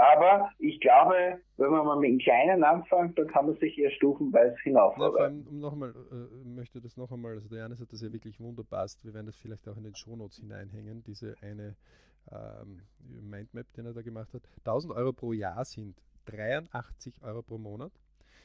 Aber 0.00 0.50
ich 0.58 0.80
glaube, 0.80 1.40
wenn 1.56 1.70
man 1.70 1.86
mal 1.86 1.98
mit 1.98 2.10
dem 2.10 2.18
Kleinen 2.18 2.64
anfängt, 2.64 3.18
dann 3.18 3.28
kann 3.28 3.46
man 3.46 3.56
sich 3.56 3.78
eher 3.78 3.90
stufenweise 3.92 4.56
hinaufarbeiten. 4.62 5.44
Ja, 5.44 5.50
um 5.50 5.60
noch 5.60 5.72
einmal, 5.72 5.90
äh, 5.90 6.48
möchte 6.48 6.80
das 6.80 6.96
noch 6.96 7.12
einmal, 7.12 7.34
also 7.34 7.48
der 7.48 7.58
Janis 7.58 7.80
hat 7.80 7.92
das 7.92 8.02
ja 8.02 8.12
wirklich 8.12 8.40
wunderbar, 8.40 8.86
wir 9.02 9.14
werden 9.14 9.26
das 9.26 9.36
vielleicht 9.36 9.68
auch 9.68 9.76
in 9.76 9.84
den 9.84 9.94
Shownotes 9.94 10.38
hineinhängen, 10.38 11.04
diese 11.04 11.36
eine 11.42 11.76
ähm, 12.32 12.82
Mindmap, 12.98 13.72
den 13.74 13.86
er 13.86 13.92
da 13.92 14.02
gemacht 14.02 14.32
hat. 14.34 14.42
1000 14.58 14.94
Euro 14.94 15.12
pro 15.12 15.32
Jahr 15.32 15.64
sind 15.64 15.96
83 16.26 17.14
Euro 17.22 17.42
pro 17.42 17.58
Monat, 17.58 17.92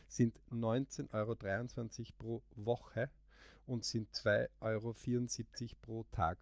sind 0.07 0.39
19,23 0.51 1.13
Euro 1.13 1.35
pro 2.17 2.41
Woche 2.55 3.09
und 3.65 3.85
sind 3.85 4.09
2,74 4.11 4.59
Euro 4.61 5.75
pro 5.81 6.05
Tag. 6.11 6.37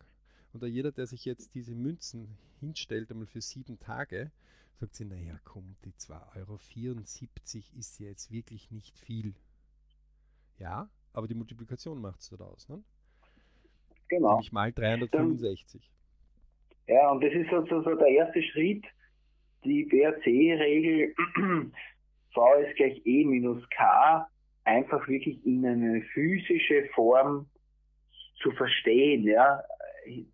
Und 0.54 0.64
da 0.64 0.68
jeder, 0.68 0.92
der 0.92 1.08
sich 1.08 1.26
jetzt 1.26 1.54
diese 1.56 1.76
Münzen 1.76 2.38
hinstellt, 2.60 3.12
einmal 3.12 3.28
für 3.28 3.42
sieben 3.42 3.80
Tage, 3.80 4.32
sagt 4.80 4.96
sie, 4.96 5.06
naja, 5.06 5.40
komm, 5.44 5.76
die 5.84 5.92
2,74 5.92 6.36
Euro 6.38 6.60
ist 7.80 8.00
ja 8.00 8.08
jetzt 8.08 8.32
wirklich 8.32 8.72
nicht 8.72 8.98
viel. 9.00 9.34
Ja, 10.60 10.90
aber 11.14 11.28
die 11.28 11.36
Multiplikation 11.36 12.00
macht 12.00 12.20
es 12.20 12.30
daraus, 12.30 12.70
ne? 12.70 12.84
Genau. 14.10 14.34
Nämlich 14.34 14.52
mal 14.52 14.72
365. 14.72 15.90
Ja, 16.88 17.12
und 17.12 17.24
das 17.24 17.34
ist 17.34 17.50
sozusagen 17.50 17.98
der 17.98 18.08
erste 18.08 18.42
Schritt, 18.42 18.86
die 19.64 19.84
BRC-Regel 19.84 21.14
V 22.34 22.54
ist 22.56 22.76
gleich 22.78 23.02
E 23.06 23.26
minus 23.26 23.68
K 23.70 24.30
einfach 24.64 25.08
wirklich 25.08 25.44
in 25.46 25.66
eine 25.66 26.02
physische 26.14 26.88
Form 26.94 27.48
zu 28.42 28.52
verstehen, 28.52 29.24
ja, 29.24 29.64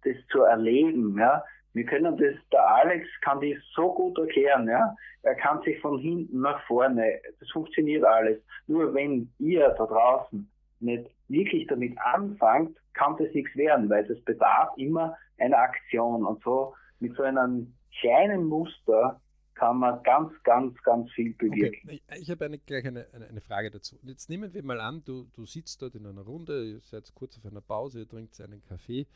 das 0.04 0.16
zu 0.32 0.42
erleben, 0.42 1.18
ja. 1.18 1.44
Wir 1.74 1.86
können 1.86 2.16
das, 2.18 2.36
der 2.52 2.68
Alex 2.68 3.08
kann 3.22 3.42
das 3.42 3.58
so 3.76 3.94
gut 3.94 4.18
erklären, 4.18 4.68
ja. 4.68 4.96
Er 5.24 5.36
kann 5.36 5.62
sich 5.64 5.80
von 5.80 6.00
hinten 6.00 6.42
nach 6.42 6.62
vorne, 6.68 7.20
das 7.40 7.50
funktioniert 7.52 8.04
alles. 8.04 8.40
Nur 8.68 8.94
wenn 8.94 9.32
ihr 9.40 9.70
da 9.70 9.86
draußen 9.86 10.50
nicht 10.82 11.10
wirklich 11.30 11.66
damit 11.68 11.98
anfangt, 12.00 12.78
kann 12.94 13.16
das 13.18 13.34
nichts 13.34 13.56
werden, 13.56 13.90
weil 13.90 14.06
das 14.06 14.20
bedarf 14.22 14.70
immer 14.78 15.18
einer 15.40 15.58
Aktion. 15.58 16.26
Und 16.26 16.44
so 16.44 16.76
mit 17.00 17.16
so 17.16 17.24
einem 17.24 17.74
kleinen 18.00 18.46
Muster 18.46 19.20
kann 19.56 19.78
man 19.78 20.02
ganz, 20.04 20.32
ganz, 20.44 20.76
ganz 20.84 21.12
viel 21.12 21.34
bewirken. 21.36 21.80
Okay. 21.86 22.02
Ich 22.20 22.30
habe 22.30 22.46
eine, 22.46 22.58
gleich 22.60 22.86
eine, 22.86 23.08
eine, 23.14 23.42
Frage 23.42 23.72
dazu. 23.72 23.98
Jetzt 24.04 24.30
nehmen 24.30 24.54
wir 24.54 24.64
mal 24.64 24.82
an, 24.82 25.04
du, 25.06 25.28
du 25.34 25.46
sitzt 25.46 25.82
dort 25.82 25.96
in 25.96 26.06
einer 26.06 26.24
Runde, 26.24 26.66
ihr 26.66 26.80
seid 26.82 27.14
kurz 27.16 27.38
auf 27.38 27.46
einer 27.46 27.62
Pause, 27.62 28.00
ihr 28.00 28.08
trinkt 28.08 28.40
einen 28.42 28.64
Kaffee 28.64 29.08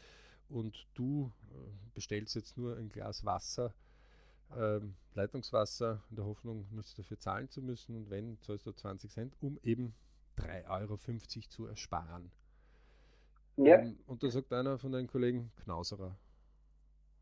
und 0.50 0.88
du 0.94 1.32
äh, 1.52 1.94
bestellst 1.94 2.36
jetzt 2.36 2.58
nur 2.58 2.78
ein 2.78 2.90
Glas 2.90 3.26
Wasser, 3.26 3.74
ähm, 4.56 4.96
Leitungswasser, 5.14 6.02
in 6.10 6.16
der 6.16 6.26
Hoffnung, 6.26 6.68
nicht 6.72 6.98
dafür 6.98 7.20
zahlen 7.20 7.50
zu 7.50 7.62
müssen 7.62 7.96
und 7.96 8.10
wenn, 8.10 8.40
zahlst 8.42 8.66
du 8.66 8.72
20 8.72 9.12
Cent, 9.12 9.36
um 9.42 9.60
eben 9.64 9.94
3,50 10.38 10.68
Euro 10.70 10.98
zu 11.50 11.66
ersparen. 11.66 12.32
Ja. 13.58 13.80
Ähm, 13.80 13.98
und 14.06 14.24
da 14.24 14.30
sagt 14.30 14.54
einer 14.54 14.78
von 14.78 14.92
deinen 14.92 15.08
Kollegen, 15.08 15.52
Knauserer, 15.64 16.16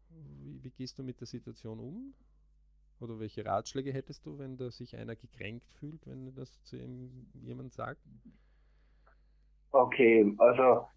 wie, 0.09 0.63
wie, 0.63 0.71
gehst 0.71 0.99
du 0.99 1.03
mit 1.03 1.19
der 1.19 1.27
Situation 1.27 1.79
um? 1.79 2.13
Oder 2.99 3.19
welche 3.19 3.45
Ratschläge 3.45 3.91
hättest 3.91 4.25
du, 4.25 4.37
wenn 4.37 4.55
da 4.55 4.71
sich 4.71 4.95
einer 4.95 5.15
gekränkt 5.15 5.69
fühlt, 5.73 6.05
wenn 6.07 6.33
das 6.35 6.63
zu 6.63 6.77
ihm 6.77 7.27
jemand 7.33 7.73
sagt? 7.73 8.01
Okay, 9.71 10.33
also 10.37 10.87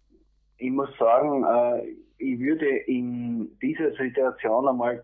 ich 0.59 0.71
muss 0.71 0.89
sagen, 0.97 1.43
äh, 1.43 1.87
ich 2.17 2.39
würde 2.39 2.67
in 2.67 3.57
dieser 3.61 3.91
Situation 3.93 4.67
einmal 4.67 5.03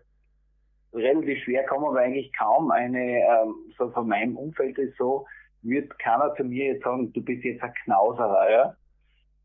relativ 0.92 1.42
schwer 1.44 1.64
kommen, 1.64 1.94
weil 1.94 2.04
eigentlich 2.04 2.32
kaum 2.38 2.70
eine, 2.70 3.20
ähm, 3.20 3.54
so 3.76 3.90
von 3.90 4.08
meinem 4.08 4.36
Umfeld 4.36 4.78
ist 4.78 4.96
so, 4.98 5.26
wird 5.62 5.98
keiner 5.98 6.34
zu 6.34 6.44
mir 6.44 6.66
jetzt 6.66 6.84
sagen, 6.84 7.12
du 7.12 7.22
bist 7.22 7.42
jetzt 7.42 7.62
ein 7.62 7.72
Knauserer, 7.84 8.50
ja? 8.50 8.76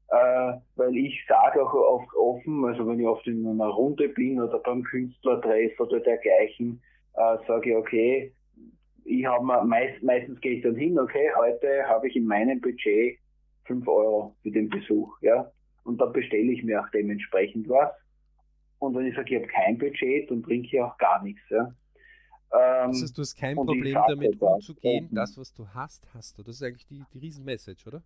Äh, 0.10 0.60
weil 0.76 0.96
ich 0.98 1.26
sage 1.28 1.64
auch 1.64 1.74
oft 1.74 2.14
offen, 2.16 2.66
also 2.66 2.86
wenn 2.86 3.00
ich 3.00 3.08
oft 3.08 3.26
in 3.28 3.48
einer 3.48 3.68
Runde 3.68 4.10
bin 4.10 4.42
oder 4.42 4.60
beim 4.60 4.84
Künstlertreff 4.84 5.80
oder 5.80 6.02
dergleichen, 6.02 6.82
äh, 7.14 7.38
sage 7.48 7.72
ich, 7.72 7.76
okay, 7.76 8.34
ich 9.06 9.26
habe 9.26 9.66
meist, 9.66 10.04
meistens 10.04 10.40
gehe 10.42 10.58
ich 10.58 10.64
dann 10.64 10.76
hin, 10.76 11.00
okay, 11.00 11.32
heute 11.38 11.86
habe 11.88 12.08
ich 12.10 12.16
in 12.18 12.26
meinem 12.26 12.60
Budget 12.60 13.18
5 13.66 13.88
Euro 13.88 14.36
für 14.44 14.52
den 14.52 14.70
Besuch, 14.70 15.10
ja. 15.22 15.50
Und 15.84 16.00
dann 16.00 16.14
bestelle 16.14 16.52
ich 16.52 16.64
mir 16.64 16.82
auch 16.82 16.90
dementsprechend 16.90 17.68
was. 17.70 17.92
Und 18.80 18.96
wenn 18.96 19.06
ich 19.06 19.16
sage, 19.16 19.36
ich 19.36 19.42
habe 19.42 19.52
kein 19.52 19.78
Budget, 19.78 20.30
dann 20.30 20.44
trinke 20.44 20.68
ich 20.68 20.82
auch 20.82 20.98
gar 20.98 21.24
nichts, 21.24 21.42
ja. 21.50 21.74
Ähm, 22.54 22.92
das 22.92 23.04
heißt, 23.04 23.18
du 23.18 23.22
hast 23.22 23.36
kein 23.36 23.56
Problem 23.56 23.98
damit 24.08 24.42
umzugehen, 24.42 25.10
das, 25.12 25.38
was 25.38 25.54
du 25.54 25.68
hast, 25.70 26.08
hast 26.14 26.38
du. 26.38 26.44
Das 26.44 26.56
ist 26.56 26.64
eigentlich 26.64 26.86
die, 26.86 27.04
die 27.14 27.20
Riesenmessage, 27.20 27.88
oder? 27.88 28.04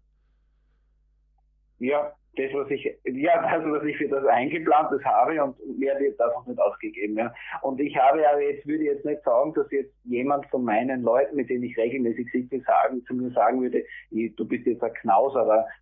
Ja, 1.79 2.13
das, 2.38 2.53
was 2.53 2.69
ich, 2.69 2.83
ja, 3.05 3.41
das, 3.41 3.65
was 3.65 3.83
ich 3.83 3.97
für 3.97 4.07
das 4.07 4.25
eingeplant 4.25 4.91
das 4.91 5.03
habe 5.03 5.41
und 5.41 5.55
mehr 5.77 5.97
wird 5.99 6.19
einfach 6.19 6.45
nicht 6.45 6.59
ausgegeben, 6.59 7.17
ja. 7.17 7.33
Und 7.61 7.79
ich 7.79 7.95
habe 7.95 8.27
aber 8.27 8.41
jetzt, 8.41 8.67
würde 8.67 8.83
jetzt 8.83 9.05
nicht 9.05 9.23
sagen, 9.23 9.53
dass 9.53 9.71
jetzt 9.71 9.93
jemand 10.03 10.45
von 10.47 10.63
meinen 10.63 11.01
Leuten, 11.03 11.35
mit 11.35 11.49
denen 11.49 11.63
ich 11.63 11.77
regelmäßig 11.77 12.29
sitze, 12.31 12.61
sagen, 12.61 13.03
zu 13.05 13.13
mir 13.13 13.31
sagen 13.31 13.61
würde, 13.61 13.83
du 14.11 14.47
bist 14.47 14.65
jetzt 14.65 14.83
ein 14.83 14.91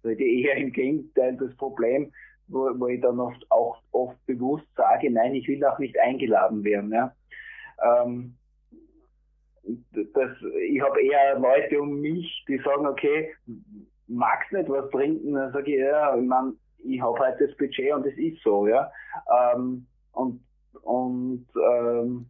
weil 0.03 0.15
die 0.15 0.43
eher 0.43 0.55
im 0.57 0.71
Gegenteil 0.71 1.37
das 1.37 1.55
Problem, 1.57 2.11
wo, 2.47 2.69
wo 2.79 2.87
ich 2.87 3.01
dann 3.01 3.19
oft, 3.19 3.43
auch 3.49 3.77
oft 3.91 4.23
bewusst 4.25 4.67
sage, 4.75 5.09
nein, 5.09 5.33
ich 5.33 5.47
will 5.47 5.63
auch 5.65 5.79
nicht 5.79 5.97
eingeladen 5.99 6.63
werden, 6.63 6.91
ja. 6.91 7.15
Ähm, 7.83 8.35
das, 9.91 10.31
ich 10.69 10.81
habe 10.81 11.01
eher 11.01 11.39
Leute 11.39 11.81
um 11.81 12.01
mich, 12.01 12.43
die 12.47 12.57
sagen, 12.57 12.85
okay, 12.85 13.33
magst 14.07 14.51
nicht 14.51 14.69
was 14.69 14.89
trinken, 14.91 15.33
dann 15.33 15.51
sage 15.51 15.71
ich, 15.71 15.79
ja, 15.79 16.15
ich 16.15 16.23
meine, 16.25 16.53
ich 16.83 17.01
habe 17.01 17.19
halt 17.19 17.39
das 17.39 17.55
Budget 17.57 17.93
und 17.93 18.05
es 18.05 18.17
ist 18.17 18.41
so, 18.43 18.67
ja. 18.67 18.91
Ähm, 19.55 19.85
und 20.11 20.41
und 20.81 21.47
ähm, 21.55 22.25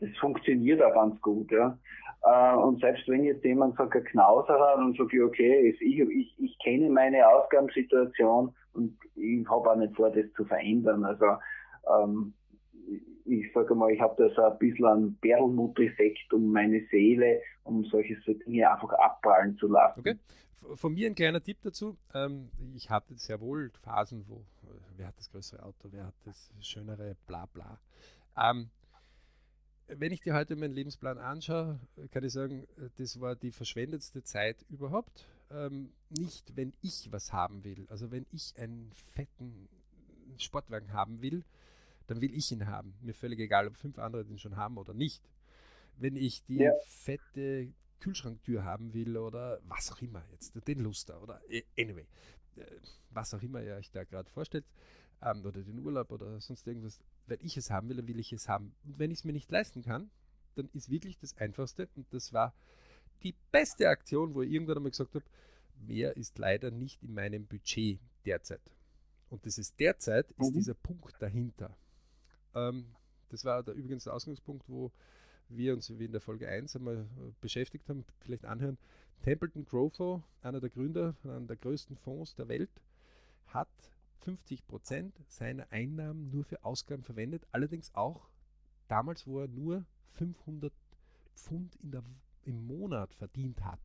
das 0.00 0.10
funktioniert 0.18 0.82
auch 0.82 0.94
ganz 0.94 1.20
gut, 1.20 1.50
ja. 1.50 1.78
Äh, 2.24 2.56
und 2.56 2.80
selbst 2.80 3.06
wenn 3.08 3.24
jetzt 3.24 3.44
jemand 3.44 3.76
sagt, 3.76 3.94
ein 3.94 4.04
Knauser 4.04 4.58
hat, 4.58 4.78
dann 4.78 4.94
sage 4.94 5.24
okay, 5.24 5.70
ich, 5.70 5.80
ich, 5.80 6.34
ich 6.38 6.58
kenne 6.62 6.90
meine 6.90 7.26
Ausgangssituation 7.28 8.54
und 8.74 8.98
ich 9.14 9.48
habe 9.48 9.70
auch 9.70 9.76
nicht 9.76 9.94
vor, 9.94 10.10
das 10.10 10.30
zu 10.32 10.44
verändern. 10.44 11.04
Also 11.04 11.26
ähm, 12.02 12.34
ich 13.24 13.52
sage 13.52 13.74
mal, 13.74 13.90
ich 13.90 14.00
habe 14.00 14.14
da 14.22 14.34
so 14.34 14.42
ein 14.42 14.58
bisschen 14.58 14.86
einen 14.86 15.18
Perlmutt-Effekt 15.18 16.32
um 16.32 16.52
meine 16.52 16.86
Seele, 16.90 17.40
um 17.64 17.84
solche 17.84 18.16
Dinge 18.20 18.70
einfach 18.70 18.92
abprallen 18.92 19.56
zu 19.56 19.68
lassen. 19.68 20.00
Okay. 20.00 20.16
Von 20.76 20.94
mir 20.94 21.08
ein 21.08 21.14
kleiner 21.14 21.42
Tipp 21.42 21.58
dazu. 21.62 21.96
Ähm, 22.14 22.48
ich 22.74 22.88
hatte 22.88 23.14
sehr 23.16 23.40
wohl 23.40 23.70
Phasen, 23.82 24.24
wo, 24.28 24.36
äh, 24.62 24.80
wer 24.96 25.08
hat 25.08 25.18
das 25.18 25.30
größere 25.30 25.62
Auto, 25.62 25.88
wer 25.90 26.06
hat 26.06 26.14
das 26.24 26.50
schönere, 26.60 27.16
bla 27.26 27.46
bla. 27.46 27.78
Ähm, 28.36 28.70
wenn 29.86 30.12
ich 30.12 30.20
dir 30.20 30.34
heute 30.34 30.56
meinen 30.56 30.72
Lebensplan 30.72 31.18
anschaue, 31.18 31.78
kann 32.10 32.24
ich 32.24 32.32
sagen, 32.32 32.66
das 32.96 33.20
war 33.20 33.36
die 33.36 33.52
verschwendetste 33.52 34.22
Zeit 34.22 34.64
überhaupt. 34.70 35.28
Ähm, 35.50 35.92
nicht, 36.08 36.56
wenn 36.56 36.72
ich 36.80 37.12
was 37.12 37.32
haben 37.34 37.64
will. 37.64 37.86
Also 37.90 38.10
wenn 38.10 38.24
ich 38.32 38.54
einen 38.56 38.90
fetten 38.94 39.68
Sportwagen 40.38 40.94
haben 40.94 41.20
will, 41.20 41.44
dann 42.06 42.20
will 42.20 42.34
ich 42.34 42.50
ihn 42.52 42.66
haben. 42.66 42.94
Mir 43.00 43.14
völlig 43.14 43.38
egal, 43.40 43.66
ob 43.66 43.76
fünf 43.76 43.98
andere 43.98 44.24
den 44.24 44.38
schon 44.38 44.56
haben 44.56 44.76
oder 44.76 44.94
nicht. 44.94 45.22
Wenn 45.96 46.16
ich 46.16 46.44
die 46.44 46.58
ja. 46.58 46.72
fette 46.86 47.72
Kühlschranktür 48.00 48.64
haben 48.64 48.92
will 48.92 49.16
oder 49.16 49.60
was 49.64 49.90
auch 49.92 50.02
immer 50.02 50.24
jetzt, 50.32 50.54
den 50.66 50.80
Luster 50.80 51.22
oder 51.22 51.40
äh, 51.48 51.62
anyway, 51.78 52.06
äh, 52.56 52.64
was 53.10 53.32
auch 53.32 53.42
immer 53.42 53.62
ihr 53.62 53.76
euch 53.76 53.90
da 53.90 54.04
gerade 54.04 54.28
vorstellt 54.30 54.66
ähm, 55.22 55.44
oder 55.44 55.62
den 55.62 55.78
Urlaub 55.78 56.10
oder 56.10 56.40
sonst 56.40 56.66
irgendwas, 56.66 57.00
wenn 57.26 57.38
ich 57.40 57.56
es 57.56 57.70
haben 57.70 57.88
will, 57.88 57.96
dann 57.96 58.08
will 58.08 58.18
ich 58.18 58.32
es 58.32 58.48
haben. 58.48 58.74
Und 58.84 58.98
wenn 58.98 59.10
ich 59.10 59.18
es 59.18 59.24
mir 59.24 59.32
nicht 59.32 59.50
leisten 59.50 59.82
kann, 59.82 60.10
dann 60.56 60.68
ist 60.72 60.90
wirklich 60.90 61.16
das 61.18 61.36
Einfachste 61.38 61.88
und 61.94 62.12
das 62.12 62.32
war 62.32 62.54
die 63.22 63.34
beste 63.50 63.88
Aktion, 63.88 64.34
wo 64.34 64.42
ich 64.42 64.52
irgendwann 64.52 64.76
einmal 64.76 64.90
gesagt 64.90 65.14
habe, 65.14 65.24
mehr 65.86 66.16
ist 66.16 66.38
leider 66.38 66.70
nicht 66.70 67.02
in 67.02 67.14
meinem 67.14 67.46
Budget 67.46 67.98
derzeit. 68.24 68.60
Und 69.30 69.46
das 69.46 69.58
ist 69.58 69.80
derzeit, 69.80 70.30
ist 70.32 70.50
mhm. 70.50 70.54
dieser 70.54 70.74
Punkt 70.74 71.14
dahinter. 71.20 71.76
Ähm, 72.54 72.86
das 73.30 73.44
war 73.44 73.62
der, 73.62 73.74
übrigens 73.74 74.04
der 74.04 74.14
Ausgangspunkt, 74.14 74.68
wo 74.68 74.92
wir 75.48 75.74
uns 75.74 75.90
wie 75.98 76.04
in 76.04 76.12
der 76.12 76.20
Folge 76.20 76.48
1 76.48 76.76
einmal 76.76 76.96
äh, 76.96 77.32
beschäftigt 77.40 77.88
haben, 77.88 78.04
vielleicht 78.20 78.44
anhören. 78.44 78.78
Templeton 79.22 79.64
Growtho, 79.64 80.22
einer 80.42 80.60
der 80.60 80.70
Gründer 80.70 81.14
von 81.14 81.30
einem 81.30 81.46
der 81.46 81.56
größten 81.56 81.96
Fonds 81.96 82.34
der 82.34 82.48
Welt, 82.48 82.70
hat 83.46 83.68
50 84.20 84.66
Prozent 84.66 85.14
seiner 85.28 85.70
Einnahmen 85.70 86.30
nur 86.30 86.44
für 86.44 86.64
Ausgaben 86.64 87.02
verwendet, 87.02 87.46
allerdings 87.52 87.94
auch 87.94 88.28
damals, 88.88 89.26
wo 89.26 89.40
er 89.40 89.48
nur 89.48 89.84
500 90.12 90.72
Pfund 91.34 91.78
der, 91.82 92.02
im 92.44 92.66
Monat 92.66 93.12
verdient 93.14 93.64
hat. 93.64 93.80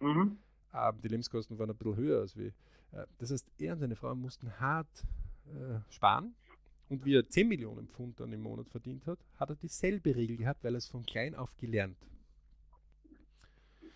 Mhm. 0.00 0.38
Ähm, 0.72 1.00
die 1.02 1.08
Lebenskosten 1.08 1.58
waren 1.58 1.70
ein 1.70 1.76
bisschen 1.76 1.96
höher 1.96 2.20
als 2.20 2.36
wir. 2.36 2.52
Äh, 2.92 3.06
das 3.18 3.30
heißt, 3.30 3.46
er 3.58 3.72
und 3.74 3.78
seine 3.80 3.96
Frau 3.96 4.14
mussten 4.14 4.58
hart 4.60 5.06
äh, 5.46 5.80
sparen. 5.90 6.34
Und 6.88 7.04
wie 7.04 7.16
er 7.16 7.28
10 7.28 7.48
Millionen 7.48 7.88
Pfund 7.88 8.20
dann 8.20 8.32
im 8.32 8.42
Monat 8.42 8.68
verdient 8.68 9.06
hat, 9.06 9.18
hat 9.38 9.50
er 9.50 9.56
dieselbe 9.56 10.14
Regel 10.14 10.36
gehabt, 10.36 10.62
weil 10.64 10.74
er 10.74 10.78
es 10.78 10.88
von 10.88 11.04
klein 11.04 11.34
auf 11.34 11.56
gelernt. 11.56 11.96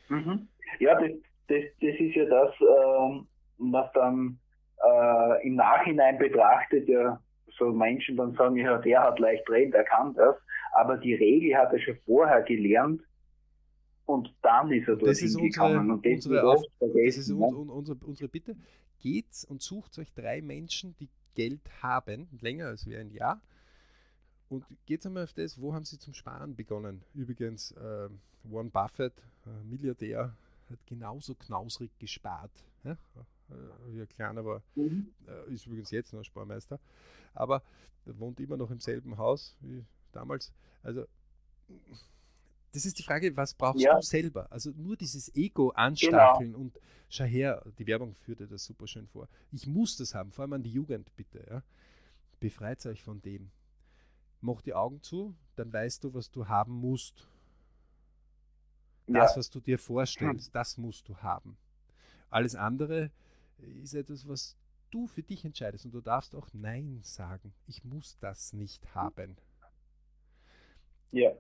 Mhm. 0.09 0.49
Ja, 0.81 0.99
das, 0.99 1.11
das, 1.49 1.65
das 1.81 2.01
ist 2.01 2.15
ja 2.15 2.25
das, 2.25 2.51
äh, 2.61 3.25
was 3.59 3.93
dann 3.93 4.39
äh, 4.83 5.47
im 5.47 5.57
Nachhinein 5.57 6.19
betrachtet 6.19 6.89
ja 6.89 7.21
so 7.59 7.73
Menschen 7.73 8.17
dann 8.17 8.35
sagen, 8.35 8.57
ja, 8.57 8.79
der 8.79 9.03
hat 9.03 9.19
leicht 9.19 9.49
reden, 9.51 9.73
der 9.73 9.85
kann 9.85 10.15
das, 10.15 10.37
aber 10.73 10.97
die 10.97 11.15
Regel 11.15 11.57
hat 11.57 11.73
er 11.73 11.81
schon 11.81 11.99
vorher 12.07 12.43
gelernt 12.43 13.03
und 14.07 14.33
dann 14.43 14.73
ist 14.73 14.89
er 14.89 14.97
dorthin 14.97 15.51
gekommen. 15.51 15.91
Und 15.91 16.07
das, 16.07 16.15
unsere, 16.15 16.43
auf, 16.49 16.63
das 16.81 17.17
ist 17.17 17.31
un, 17.31 17.55
un, 17.55 17.69
unsere, 17.69 17.99
unsere 18.05 18.29
Bitte. 18.29 18.57
Geht 19.01 19.47
und 19.49 19.63
sucht 19.63 19.99
euch 19.99 20.13
drei 20.13 20.43
Menschen, 20.43 20.97
die 20.99 21.09
Geld 21.35 21.61
haben, 21.83 22.29
länger 22.41 22.67
als 22.67 22.87
wir 22.87 22.99
ein 22.99 23.11
Jahr, 23.11 23.41
und 24.49 24.65
geht 24.87 25.05
einmal 25.05 25.25
auf 25.25 25.33
das, 25.35 25.61
wo 25.61 25.75
haben 25.75 25.85
sie 25.85 25.99
zum 25.99 26.15
Sparen 26.15 26.57
begonnen? 26.57 27.03
Übrigens, 27.15 27.73
äh, 27.73 28.09
Warren 28.45 28.71
Buffett, 28.71 29.13
äh, 29.47 29.65
Milliardär, 29.65 30.35
hat 30.71 30.87
genauso 30.87 31.35
knausrig 31.35 31.91
gespart. 31.99 32.53
Ja? 32.85 32.93
Äh, 33.51 33.55
wie 33.93 34.01
er 34.01 34.07
kleiner 34.07 34.45
war. 34.45 34.63
Mhm. 34.75 35.13
Äh, 35.27 35.53
ist 35.53 35.67
übrigens 35.67 35.91
jetzt 35.91 36.13
noch 36.13 36.25
Sparmeister. 36.25 36.79
Aber 37.35 37.63
er 38.07 38.19
wohnt 38.19 38.41
immer 38.41 38.57
noch 38.57 38.71
im 38.71 38.81
selben 38.81 39.17
Haus 39.19 39.57
wie 39.61 39.85
damals. 40.13 40.53
Also, 40.83 41.07
das 42.79 42.87
ist 42.87 42.97
die 43.01 43.03
Frage, 43.03 43.37
was 43.37 43.55
brauchst 43.55 43.81
ja. 43.81 43.97
du 43.97 44.03
selber? 44.03 44.53
Also 44.53 44.71
nur 44.71 44.97
dieses 44.97 45.35
Ego 45.35 45.71
anstacheln 45.71 46.53
genau. 46.53 46.59
und 46.59 46.79
schau 47.09 47.25
her, 47.25 47.61
die 47.77 47.89
Werbung 47.89 48.15
führte 48.15 48.47
das 48.47 48.65
super 48.65 48.87
schön 48.87 49.09
vor. 49.09 49.29
Ich 49.51 49.67
muss 49.67 49.97
das 49.97 50.15
haben, 50.15 50.31
vor 50.31 50.43
allem 50.43 50.53
an 50.53 50.63
die 50.63 50.71
Jugend 50.71 51.11
bitte. 51.17 51.45
Ja? 51.51 51.65
Befreit 52.39 52.87
euch 52.87 53.03
von 53.03 53.21
dem. 53.21 53.51
Mach 54.41 54.63
die 54.63 54.75
Augen 54.75 55.03
zu, 55.03 55.35
dann 55.57 55.73
weißt 55.73 56.05
du, 56.05 56.15
was 56.15 56.31
du 56.31 56.47
haben 56.47 56.73
musst. 56.73 57.27
Das, 59.09 59.33
ja. 59.33 59.37
was 59.39 59.51
du 59.51 59.59
dir 59.59 59.81
vorstellst, 59.81 60.55
das 60.55 60.79
musst 60.79 61.09
du 61.09 61.17
haben. 61.17 61.59
Alles 62.31 62.55
andere 62.55 63.11
ist 63.83 63.95
etwas, 63.95 64.29
was 64.29 64.57
du 64.93 65.09
für 65.09 65.25
dich 65.25 65.45
entscheidest 65.45 65.85
und 65.85 65.91
du 65.91 66.01
darfst 66.01 66.37
auch 66.37 66.47
Nein 66.53 67.01
sagen. 67.03 67.53
Ich 67.67 67.83
muss 67.83 68.19
das 68.21 68.53
nicht 68.53 68.95
haben. 68.95 69.37
Ja. 71.11 71.33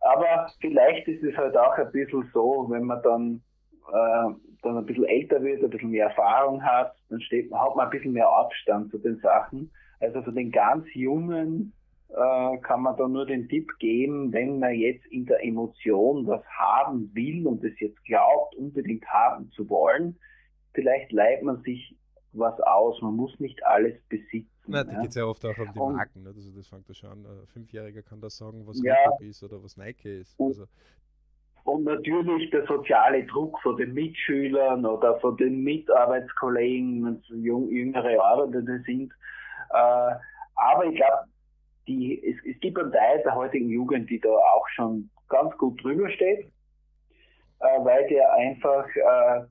Aber 0.00 0.50
vielleicht 0.60 1.06
ist 1.08 1.22
es 1.22 1.36
halt 1.36 1.56
auch 1.56 1.76
ein 1.76 1.92
bisschen 1.92 2.28
so, 2.32 2.66
wenn 2.70 2.84
man 2.84 3.02
dann, 3.02 3.42
äh, 3.88 4.34
dann 4.62 4.78
ein 4.78 4.86
bisschen 4.86 5.04
älter 5.04 5.42
wird, 5.42 5.62
ein 5.62 5.70
bisschen 5.70 5.90
mehr 5.90 6.06
Erfahrung 6.06 6.62
hat, 6.62 6.94
dann 7.08 7.20
steht, 7.20 7.52
hat 7.52 7.76
man 7.76 7.86
ein 7.86 7.90
bisschen 7.90 8.12
mehr 8.12 8.28
Abstand 8.28 8.90
zu 8.90 8.98
den 8.98 9.18
Sachen. 9.18 9.70
Also 10.00 10.22
für 10.22 10.32
den 10.32 10.50
ganz 10.50 10.86
Jungen 10.94 11.72
äh, 12.08 12.58
kann 12.58 12.82
man 12.82 12.96
da 12.96 13.06
nur 13.06 13.26
den 13.26 13.48
Tipp 13.48 13.70
geben, 13.78 14.32
wenn 14.32 14.58
man 14.58 14.74
jetzt 14.74 15.06
in 15.06 15.26
der 15.26 15.44
Emotion 15.44 16.26
was 16.26 16.44
haben 16.46 17.10
will 17.14 17.46
und 17.46 17.62
es 17.62 17.78
jetzt 17.78 18.02
glaubt, 18.04 18.56
unbedingt 18.56 19.06
haben 19.06 19.50
zu 19.50 19.68
wollen, 19.68 20.18
vielleicht 20.72 21.12
leiht 21.12 21.42
man 21.42 21.62
sich 21.62 21.96
was 22.32 22.58
aus. 22.60 23.00
Man 23.02 23.16
muss 23.16 23.38
nicht 23.38 23.64
alles 23.64 23.94
besitzen. 24.08 24.48
Na, 24.66 24.84
da 24.84 24.92
ja. 24.92 25.00
geht 25.00 25.10
es 25.10 25.16
ja 25.16 25.24
oft 25.24 25.44
auch 25.44 25.58
um 25.58 25.72
die 25.72 25.78
Marken. 25.78 26.22
Ne? 26.22 26.32
Also 26.34 26.50
das 26.52 26.68
fängt 26.68 26.88
ja 26.88 26.94
schon 26.94 27.10
an. 27.10 27.26
Ein 27.26 27.46
Fünfjähriger 27.46 28.02
kann 28.02 28.20
das 28.20 28.36
sagen, 28.36 28.66
was 28.66 28.82
ja, 28.82 28.94
Reebok 28.94 29.20
ist 29.22 29.42
oder 29.42 29.62
was 29.62 29.76
Nike 29.76 30.20
ist. 30.20 30.38
Also, 30.38 30.66
und 31.64 31.84
natürlich 31.84 32.50
der 32.50 32.66
soziale 32.66 33.24
Druck 33.26 33.60
von 33.62 33.76
den 33.76 33.92
Mitschülern 33.92 34.84
oder 34.86 35.20
von 35.20 35.36
den 35.36 35.62
Mitarbeitskollegen, 35.62 37.04
wenn 37.04 37.14
es 37.16 37.28
jüngere 37.28 38.22
Arbeitende 38.22 38.80
sind. 38.86 39.12
Äh, 39.70 40.14
aber 40.54 40.86
ich 40.86 40.96
glaube, 40.96 41.28
es, 41.86 42.36
es 42.46 42.60
gibt 42.60 42.78
einen 42.78 42.92
Teil 42.92 43.22
der 43.22 43.34
heutigen 43.34 43.68
Jugend, 43.68 44.08
die 44.08 44.20
da 44.20 44.28
auch 44.28 44.66
schon 44.74 45.10
ganz 45.28 45.56
gut 45.58 45.82
drüber 45.82 46.08
steht, 46.10 46.46
äh, 47.60 47.84
weil 47.84 48.06
der 48.08 48.32
einfach 48.34 48.86
äh, 48.96 49.44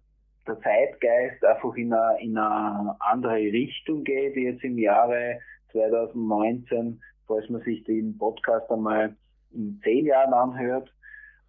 der 0.49 0.59
Zeitgeist 0.61 1.43
einfach 1.45 1.75
in 1.75 1.93
eine, 1.93 2.21
in 2.21 2.37
eine 2.37 2.95
andere 2.99 3.35
Richtung 3.35 4.03
geht, 4.03 4.35
jetzt 4.35 4.63
im 4.63 4.77
Jahre 4.77 5.39
2019, 5.71 7.01
falls 7.27 7.49
man 7.49 7.61
sich 7.61 7.83
den 7.83 8.17
Podcast 8.17 8.69
einmal 8.71 9.15
in 9.51 9.79
zehn 9.83 10.05
Jahren 10.05 10.33
anhört, 10.33 10.91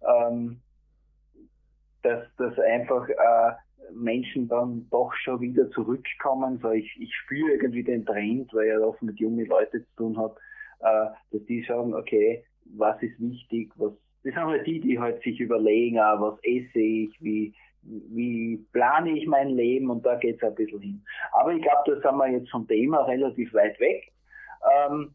ähm, 0.07 0.61
dass, 2.03 2.23
dass 2.37 2.57
einfach 2.59 3.07
äh, 3.09 3.51
Menschen 3.93 4.47
dann 4.47 4.87
doch 4.89 5.13
schon 5.15 5.41
wieder 5.41 5.69
zurückkommen. 5.71 6.59
So 6.61 6.71
ich, 6.71 6.95
ich 6.99 7.13
spüre 7.15 7.51
irgendwie 7.51 7.83
den 7.83 8.05
Trend, 8.05 8.53
weil 8.53 8.67
er 8.67 8.87
oft 8.87 9.01
mit 9.01 9.19
jungen 9.19 9.45
Leuten 9.45 9.85
zu 9.85 9.95
tun 9.97 10.17
hat, 10.17 10.35
äh, 10.79 11.09
dass 11.31 11.45
die 11.47 11.63
sagen, 11.67 11.93
okay, 11.93 12.43
was 12.65 13.01
ist 13.01 13.19
wichtig, 13.19 13.71
was 13.75 13.93
das 14.23 14.35
sind 14.35 14.43
halt 14.43 14.67
die, 14.67 14.79
die 14.79 14.99
halt 14.99 15.21
sich 15.23 15.39
überlegen, 15.39 15.97
ah, 15.97 16.19
was 16.19 16.37
esse 16.43 16.79
ich, 16.79 17.11
wie, 17.21 17.55
wie 17.83 18.57
plane 18.73 19.17
ich 19.17 19.27
mein 19.27 19.49
Leben 19.49 19.89
und 19.89 20.05
da 20.05 20.15
geht 20.15 20.37
es 20.37 20.43
ein 20.43 20.55
bisschen 20.55 20.81
hin. 20.81 21.05
Aber 21.33 21.53
ich 21.53 21.61
glaube, 21.61 21.81
da 21.85 22.09
sind 22.09 22.17
wir 22.17 22.27
jetzt 22.29 22.49
vom 22.49 22.67
Thema 22.67 23.03
relativ 23.05 23.53
weit 23.53 23.79
weg. 23.79 24.11
Ähm, 24.75 25.13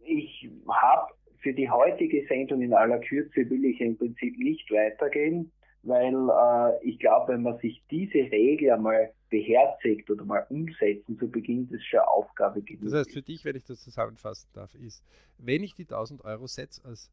ich 0.00 0.50
habe 0.68 1.12
für 1.42 1.52
die 1.52 1.68
heutige 1.68 2.26
Sendung 2.26 2.62
in 2.62 2.74
aller 2.74 2.98
Kürze 2.98 3.48
will 3.48 3.64
ich 3.64 3.80
im 3.80 3.96
Prinzip 3.96 4.38
nicht 4.38 4.70
weitergehen, 4.70 5.50
weil 5.82 6.14
äh, 6.14 6.88
ich 6.88 6.98
glaube, 6.98 7.34
wenn 7.34 7.42
man 7.42 7.58
sich 7.58 7.82
diese 7.90 8.18
Regel 8.30 8.70
einmal 8.70 9.12
beherzigt 9.30 10.10
oder 10.10 10.24
mal 10.24 10.46
umsetzen 10.48 11.18
zu 11.18 11.30
Beginn, 11.30 11.66
das 11.66 11.80
ist 11.80 11.86
schon 11.86 12.00
Aufgabe 12.00 12.62
genug. 12.62 12.84
Das 12.84 12.94
heißt, 12.94 13.12
für 13.12 13.22
dich, 13.22 13.44
wenn 13.44 13.56
ich 13.56 13.64
das 13.64 13.82
zusammenfassen 13.82 14.48
darf, 14.54 14.74
ist, 14.74 15.02
wenn 15.38 15.62
ich 15.62 15.74
die 15.74 15.82
1000 15.82 16.24
Euro 16.24 16.46
setze 16.46 16.84
als 16.84 17.10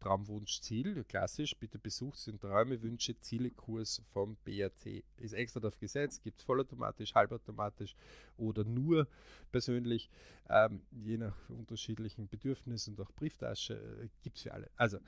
Traumwunschziel, 0.00 1.04
klassisch, 1.04 1.56
bitte 1.56 1.78
besucht 1.78 2.18
sind 2.18 2.40
Träume, 2.40 2.82
Wünsche, 2.82 3.18
Ziele, 3.20 3.50
Kurs 3.50 4.02
vom 4.12 4.36
BRT. 4.44 5.04
Ist 5.18 5.34
extra 5.34 5.60
drauf 5.60 5.78
gesetzt, 5.78 6.22
gibt 6.22 6.40
es 6.40 6.44
vollautomatisch, 6.44 7.14
halbautomatisch 7.14 7.94
oder 8.36 8.64
nur 8.64 9.06
persönlich, 9.52 10.10
ähm, 10.48 10.82
je 10.90 11.18
nach 11.18 11.36
unterschiedlichen 11.50 12.28
Bedürfnissen 12.28 12.94
und 12.94 13.00
auch 13.06 13.12
Brieftasche, 13.12 13.74
äh, 13.74 14.08
gibt 14.22 14.38
es 14.38 14.42
für 14.44 14.54
alle. 14.54 14.70
Also, 14.76 14.98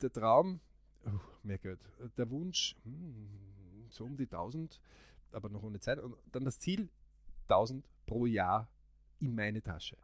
der 0.00 0.12
Traum, 0.12 0.60
oh, 1.04 1.20
mehr 1.42 1.58
Geld. 1.58 1.80
Der 2.16 2.30
Wunsch, 2.30 2.74
hm, 2.84 3.86
so 3.90 4.04
um 4.04 4.16
die 4.16 4.26
1000, 4.26 4.80
aber 5.32 5.50
noch 5.50 5.62
ohne 5.62 5.78
Zeit. 5.78 5.98
Und 5.98 6.16
dann 6.32 6.44
das 6.44 6.58
Ziel, 6.58 6.88
1000 7.48 7.86
pro 8.06 8.26
Jahr 8.26 8.68
in 9.20 9.34
meine 9.34 9.62
Tasche 9.62 9.96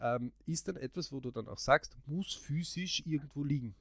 ähm, 0.00 0.32
ist 0.46 0.68
dann 0.68 0.76
etwas, 0.76 1.12
wo 1.12 1.20
du 1.20 1.30
dann 1.30 1.48
auch 1.48 1.58
sagst, 1.58 1.96
muss 2.06 2.34
physisch 2.34 3.02
irgendwo 3.06 3.42
liegen? 3.44 3.74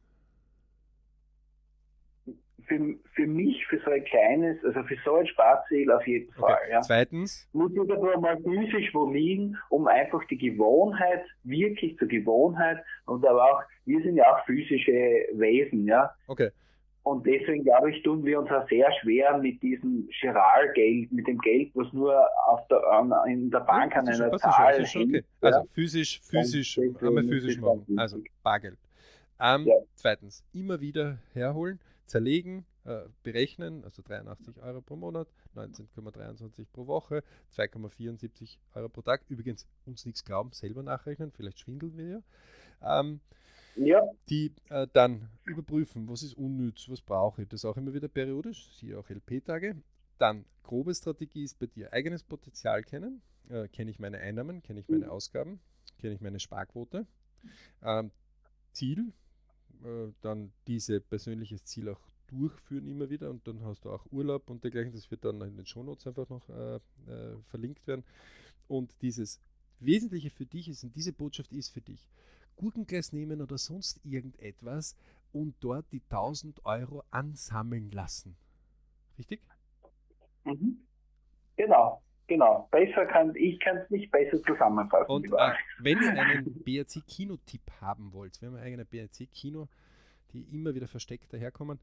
Für, 2.67 2.79
für 3.13 3.27
mich, 3.27 3.63
für 3.67 3.79
so 3.85 3.91
ein 3.91 4.03
kleines, 4.05 4.63
also 4.65 4.81
für 4.83 4.97
so 5.05 5.15
ein 5.15 5.27
Sparziel 5.27 5.91
auf 5.91 6.07
jeden 6.07 6.31
Fall. 6.33 6.53
Okay. 6.53 6.71
Ja. 6.71 6.81
Zweitens? 6.81 7.47
Muss 7.53 7.71
ich 7.71 7.79
aber 7.79 8.19
mal 8.19 8.41
physisch 8.41 8.91
wo 8.93 9.11
liegen, 9.11 9.55
um 9.69 9.87
einfach 9.87 10.23
die 10.27 10.37
Gewohnheit, 10.37 11.23
wirklich 11.43 11.95
zur 11.99 12.07
Gewohnheit 12.07 12.83
und 13.05 13.23
aber 13.25 13.43
auch, 13.43 13.63
wir 13.85 14.01
sind 14.01 14.15
ja 14.15 14.33
auch 14.33 14.43
physische 14.45 14.91
Wesen, 15.33 15.85
ja. 15.85 16.15
Okay. 16.27 16.49
Und 17.05 17.23
deswegen, 17.23 17.63
glaube 17.63 17.91
ich, 17.91 18.01
tun 18.01 18.25
wir 18.25 18.39
uns 18.39 18.49
auch 18.49 18.67
sehr 18.67 18.91
schwer 18.99 19.37
mit 19.37 19.61
diesem 19.61 20.09
Giralgeld, 20.19 21.11
mit 21.11 21.27
dem 21.27 21.37
Geld, 21.37 21.69
was 21.75 21.93
nur 21.93 22.19
auf 22.47 22.67
der, 22.67 22.81
in 23.27 23.51
der 23.51 23.59
Bank 23.59 23.93
ja, 23.93 23.99
an 23.99 24.07
einer 24.07 24.35
Zahl 24.39 24.83
schon, 24.87 25.11
hängt. 25.11 25.17
Okay. 25.17 25.25
Also 25.39 25.63
physisch, 25.71 26.19
physisch, 26.21 26.77
wir 26.77 27.23
physisch 27.23 27.59
machen. 27.59 27.85
Also 27.95 28.17
Bargeld. 28.41 28.79
Ähm, 29.39 29.67
ja. 29.67 29.75
Zweitens, 29.93 30.43
immer 30.51 30.81
wieder 30.81 31.19
herholen, 31.33 31.79
zerlegen, 32.07 32.65
äh, 32.85 33.01
berechnen, 33.21 33.83
also 33.83 34.01
83 34.01 34.59
Euro 34.63 34.81
pro 34.81 34.95
Monat, 34.95 35.27
19,23 35.55 36.65
pro 36.73 36.87
Woche, 36.87 37.21
2,74 37.55 38.57
Euro 38.73 38.89
pro 38.89 39.03
Tag. 39.03 39.21
Übrigens, 39.29 39.67
uns 39.85 40.07
nichts 40.07 40.25
glauben, 40.25 40.53
selber 40.53 40.81
nachrechnen, 40.81 41.31
vielleicht 41.31 41.59
schwindeln 41.59 41.95
wir 41.99 42.07
ja. 42.81 42.99
Ähm, 42.99 43.19
ja. 43.75 44.01
die 44.29 44.53
äh, 44.69 44.87
dann 44.93 45.29
überprüfen, 45.45 46.07
was 46.07 46.23
ist 46.23 46.33
unnütz, 46.33 46.89
was 46.89 47.01
brauche 47.01 47.43
ich. 47.43 47.47
Das 47.49 47.65
auch 47.65 47.77
immer 47.77 47.93
wieder 47.93 48.07
periodisch, 48.07 48.69
siehe 48.75 48.97
auch 48.97 49.09
LP-Tage. 49.09 49.75
Dann 50.17 50.45
grobe 50.63 50.93
Strategie 50.93 51.43
ist 51.43 51.59
bei 51.59 51.67
dir 51.67 51.93
eigenes 51.93 52.23
Potenzial 52.23 52.83
kennen. 52.83 53.21
Äh, 53.49 53.67
kenne 53.67 53.91
ich 53.91 53.99
meine 53.99 54.17
Einnahmen, 54.17 54.63
kenne 54.63 54.79
ich 54.79 54.89
meine 54.89 55.11
Ausgaben, 55.11 55.59
kenne 55.99 56.15
ich 56.15 56.21
meine 56.21 56.39
Sparquote. 56.39 57.05
Ähm, 57.83 58.11
Ziel, 58.71 59.13
äh, 59.83 60.11
dann 60.21 60.51
diese 60.67 60.99
persönliches 60.99 61.63
Ziel 61.65 61.89
auch 61.89 62.01
durchführen 62.27 62.87
immer 62.87 63.09
wieder 63.09 63.29
und 63.29 63.47
dann 63.47 63.63
hast 63.63 63.85
du 63.85 63.91
auch 63.91 64.05
Urlaub 64.11 64.49
und 64.49 64.63
dergleichen. 64.63 64.93
Das 64.93 65.11
wird 65.11 65.25
dann 65.25 65.41
in 65.41 65.57
den 65.57 65.65
Shownotes 65.65 66.07
einfach 66.07 66.29
noch 66.29 66.49
äh, 66.49 66.75
äh, 66.75 67.37
verlinkt 67.43 67.85
werden. 67.87 68.03
Und 68.67 68.95
dieses 69.01 69.39
Wesentliche 69.79 70.31
für 70.31 70.45
dich 70.45 70.67
ist, 70.69 70.83
und 70.83 70.95
diese 70.95 71.13
Botschaft 71.13 71.51
ist 71.51 71.69
für 71.69 71.81
dich, 71.81 72.09
Gurkenglas 72.55 73.13
nehmen 73.13 73.41
oder 73.41 73.57
sonst 73.57 73.99
irgendetwas 74.03 74.95
und 75.33 75.55
dort 75.59 75.91
die 75.91 76.01
1000 76.09 76.65
Euro 76.65 77.03
ansammeln 77.11 77.91
lassen. 77.91 78.35
Richtig? 79.17 79.41
Mhm. 80.45 80.79
Genau, 81.57 82.01
genau. 82.27 82.67
Besser 82.71 83.05
kann 83.05 83.35
ich 83.35 83.59
kann 83.59 83.77
es 83.77 83.89
nicht 83.89 84.11
besser 84.11 84.41
zusammenfassen. 84.43 85.09
Und 85.09 85.25
äh, 85.25 85.53
wenn 85.79 86.01
ihr 86.01 86.21
einen 86.21 86.45
BRC-Kino-Tipp 86.63 87.61
haben 87.81 88.13
wollt, 88.13 88.41
wir 88.41 88.49
haben 88.49 88.57
eigene 88.57 88.85
BRC-Kino, 88.85 89.67
die 90.33 90.43
immer 90.53 90.75
wieder 90.75 90.87
versteckt 90.87 91.33
daherkommen. 91.33 91.79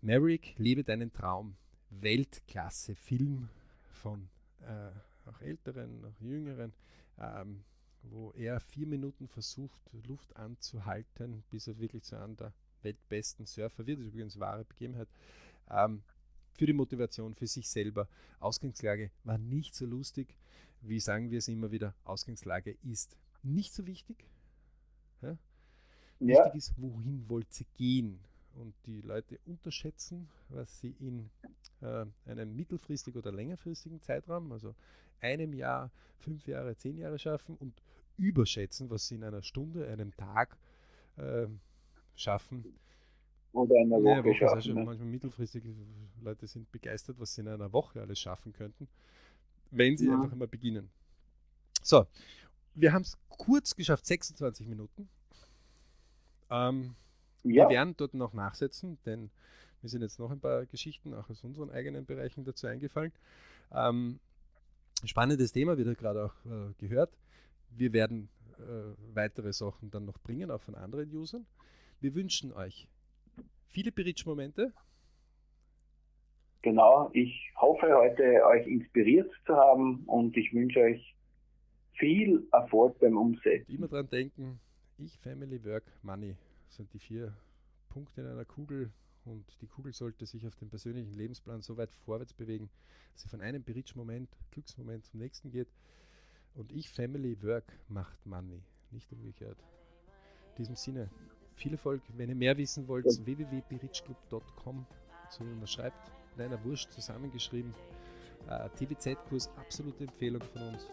Maverick, 0.00 0.54
lebe 0.58 0.84
deinen 0.84 1.12
Traum. 1.12 1.56
Weltklasse-Film 1.90 3.48
von 3.92 4.28
äh, 4.62 5.28
auch 5.28 5.40
älteren, 5.40 6.04
auch 6.04 6.20
jüngeren, 6.20 6.72
ähm, 7.18 7.64
wo 8.10 8.32
er 8.32 8.60
vier 8.60 8.86
Minuten 8.86 9.28
versucht, 9.28 9.80
Luft 10.06 10.36
anzuhalten, 10.36 11.44
bis 11.50 11.66
er 11.66 11.78
wirklich 11.78 12.04
zu 12.04 12.16
einem 12.16 12.36
der 12.36 12.52
weltbesten 12.82 13.46
Surfer 13.46 13.86
wird. 13.86 13.98
Das 13.98 14.06
ist 14.06 14.12
übrigens 14.12 14.38
wahre 14.38 14.64
Begebenheit. 14.64 15.08
Ähm, 15.70 16.02
für 16.52 16.66
die 16.66 16.72
Motivation, 16.72 17.34
für 17.34 17.46
sich 17.46 17.68
selber. 17.68 18.08
Ausgangslage 18.40 19.10
war 19.24 19.38
nicht 19.38 19.74
so 19.74 19.86
lustig, 19.86 20.36
wie 20.80 21.00
sagen 21.00 21.30
wir 21.30 21.38
es 21.38 21.48
immer 21.48 21.70
wieder, 21.70 21.94
Ausgangslage 22.04 22.76
ist 22.82 23.16
nicht 23.42 23.72
so 23.72 23.86
wichtig. 23.86 24.24
Ja? 25.22 25.36
Ja. 26.20 26.44
Wichtig 26.44 26.54
ist, 26.54 26.74
wohin 26.76 27.28
wollt 27.28 27.60
ihr 27.60 27.66
gehen? 27.76 28.20
Und 28.54 28.74
die 28.86 29.00
Leute 29.00 29.40
unterschätzen, 29.46 30.28
was 30.48 30.78
sie 30.78 30.94
in 31.00 31.28
äh, 31.80 32.06
einem 32.26 32.54
mittelfristigen 32.54 33.20
oder 33.20 33.32
längerfristigen 33.32 34.00
Zeitraum, 34.00 34.52
also 34.52 34.74
einem 35.20 35.52
Jahr, 35.52 35.90
fünf 36.18 36.46
Jahre, 36.46 36.76
zehn 36.76 36.98
Jahre 36.98 37.18
schaffen 37.18 37.56
und 37.56 37.82
überschätzen, 38.16 38.90
was 38.90 39.08
sie 39.08 39.16
in 39.16 39.24
einer 39.24 39.42
Stunde, 39.42 39.88
einem 39.88 40.14
Tag 40.16 40.56
äh, 41.16 41.46
schaffen. 42.14 42.64
Oder 43.52 43.76
in 43.76 43.92
einer 43.92 44.02
Woche, 44.02 44.16
ja, 44.16 44.24
Woche 44.24 44.34
schaffen. 44.34 44.54
Also 44.56 44.72
ne? 44.74 44.84
Manchmal 44.84 45.08
mittelfristig, 45.08 45.64
Leute 46.22 46.46
sind 46.46 46.70
begeistert, 46.72 47.18
was 47.18 47.34
sie 47.34 47.42
in 47.42 47.48
einer 47.48 47.72
Woche 47.72 48.00
alles 48.00 48.18
schaffen 48.18 48.52
könnten, 48.52 48.88
wenn 49.70 49.96
sie 49.96 50.06
ja. 50.06 50.20
einfach 50.20 50.36
mal 50.36 50.48
beginnen. 50.48 50.90
So, 51.82 52.06
wir 52.74 52.92
haben 52.92 53.02
es 53.02 53.16
kurz 53.28 53.74
geschafft, 53.74 54.06
26 54.06 54.66
Minuten. 54.66 55.08
Ähm, 56.50 56.94
ja. 57.44 57.68
Wir 57.68 57.68
werden 57.68 57.94
dort 57.96 58.14
noch 58.14 58.32
nachsetzen, 58.32 58.98
denn 59.04 59.30
mir 59.84 59.90
sind 59.90 60.00
jetzt 60.00 60.18
noch 60.18 60.30
ein 60.30 60.40
paar 60.40 60.64
Geschichten 60.64 61.12
auch 61.12 61.28
aus 61.28 61.44
unseren 61.44 61.70
eigenen 61.70 62.06
Bereichen 62.06 62.42
dazu 62.42 62.66
eingefallen. 62.66 63.12
Ähm, 63.70 64.18
spannendes 65.04 65.52
Thema, 65.52 65.76
wieder 65.76 65.94
gerade 65.94 66.24
auch 66.24 66.34
äh, 66.46 66.72
gehört. 66.78 67.10
Wir 67.68 67.92
werden 67.92 68.30
äh, 68.58 69.14
weitere 69.14 69.52
Sachen 69.52 69.90
dann 69.90 70.06
noch 70.06 70.18
bringen, 70.18 70.50
auch 70.50 70.62
von 70.62 70.74
anderen 70.74 71.14
Usern. 71.14 71.46
Wir 72.00 72.14
wünschen 72.14 72.52
euch 72.54 72.88
viele 73.68 73.92
Bridge-Momente. 73.92 74.72
Genau, 76.62 77.10
ich 77.12 77.52
hoffe 77.56 77.94
heute 77.94 78.42
euch 78.46 78.66
inspiriert 78.66 79.30
zu 79.44 79.54
haben 79.54 80.04
und 80.06 80.34
ich 80.34 80.50
wünsche 80.54 80.80
euch 80.80 81.14
viel 81.92 82.48
Erfolg 82.52 82.98
beim 83.00 83.18
Umsetzen. 83.18 83.70
Immer 83.70 83.88
dran 83.88 84.08
denken, 84.08 84.58
ich, 84.96 85.18
Family, 85.18 85.62
Work, 85.62 85.84
Money 86.02 86.36
sind 86.68 86.90
die 86.94 86.98
vier 86.98 87.36
Punkte 87.90 88.22
in 88.22 88.28
einer 88.28 88.46
Kugel 88.46 88.90
und 89.24 89.44
die 89.60 89.66
Kugel 89.66 89.92
sollte 89.92 90.26
sich 90.26 90.46
auf 90.46 90.54
dem 90.56 90.68
persönlichen 90.68 91.14
Lebensplan 91.14 91.62
so 91.62 91.76
weit 91.76 91.90
vorwärts 92.04 92.32
bewegen, 92.32 92.68
dass 93.12 93.22
sie 93.22 93.28
von 93.28 93.40
einem 93.40 93.62
Bridge-Moment, 93.62 94.28
Glücksmoment 94.50 95.04
zum 95.06 95.20
nächsten 95.20 95.50
geht. 95.50 95.68
Und 96.54 96.72
ich, 96.72 96.90
Family, 96.90 97.42
Work 97.42 97.72
macht 97.88 98.24
Money, 98.26 98.62
nicht 98.90 99.10
umgekehrt. 99.12 99.58
In 100.50 100.56
diesem 100.56 100.76
Sinne, 100.76 101.10
viel 101.54 101.72
Erfolg. 101.72 102.02
Wenn 102.16 102.28
ihr 102.28 102.34
mehr 102.34 102.56
wissen 102.56 102.86
wollt, 102.86 103.06
ja. 103.06 103.26
www.berichclub.com, 103.26 104.86
so 105.30 105.44
wie 105.44 105.54
man 105.54 105.66
schreibt, 105.66 106.12
in 106.36 106.42
einer 106.42 106.62
Wurst 106.64 106.92
zusammengeschrieben. 106.92 107.74
Äh, 108.48 108.68
TBZ-Kurs, 108.76 109.48
absolute 109.56 110.04
Empfehlung 110.04 110.42
von 110.42 110.62
uns. 110.68 110.90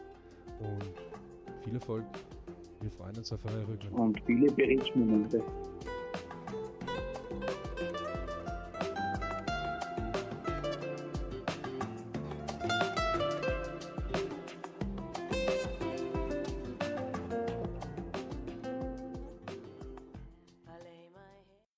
Und 0.59 1.63
viel 1.63 1.73
Erfolg. 1.73 2.05
Wir 2.79 2.91
freuen 2.91 3.17
uns 3.17 3.31
auf 3.31 3.43
eure 3.45 3.67
Rückmeldung. 3.67 3.99
Und 3.99 4.21
viele 4.25 4.51
Berichtsmomente. 4.51 5.43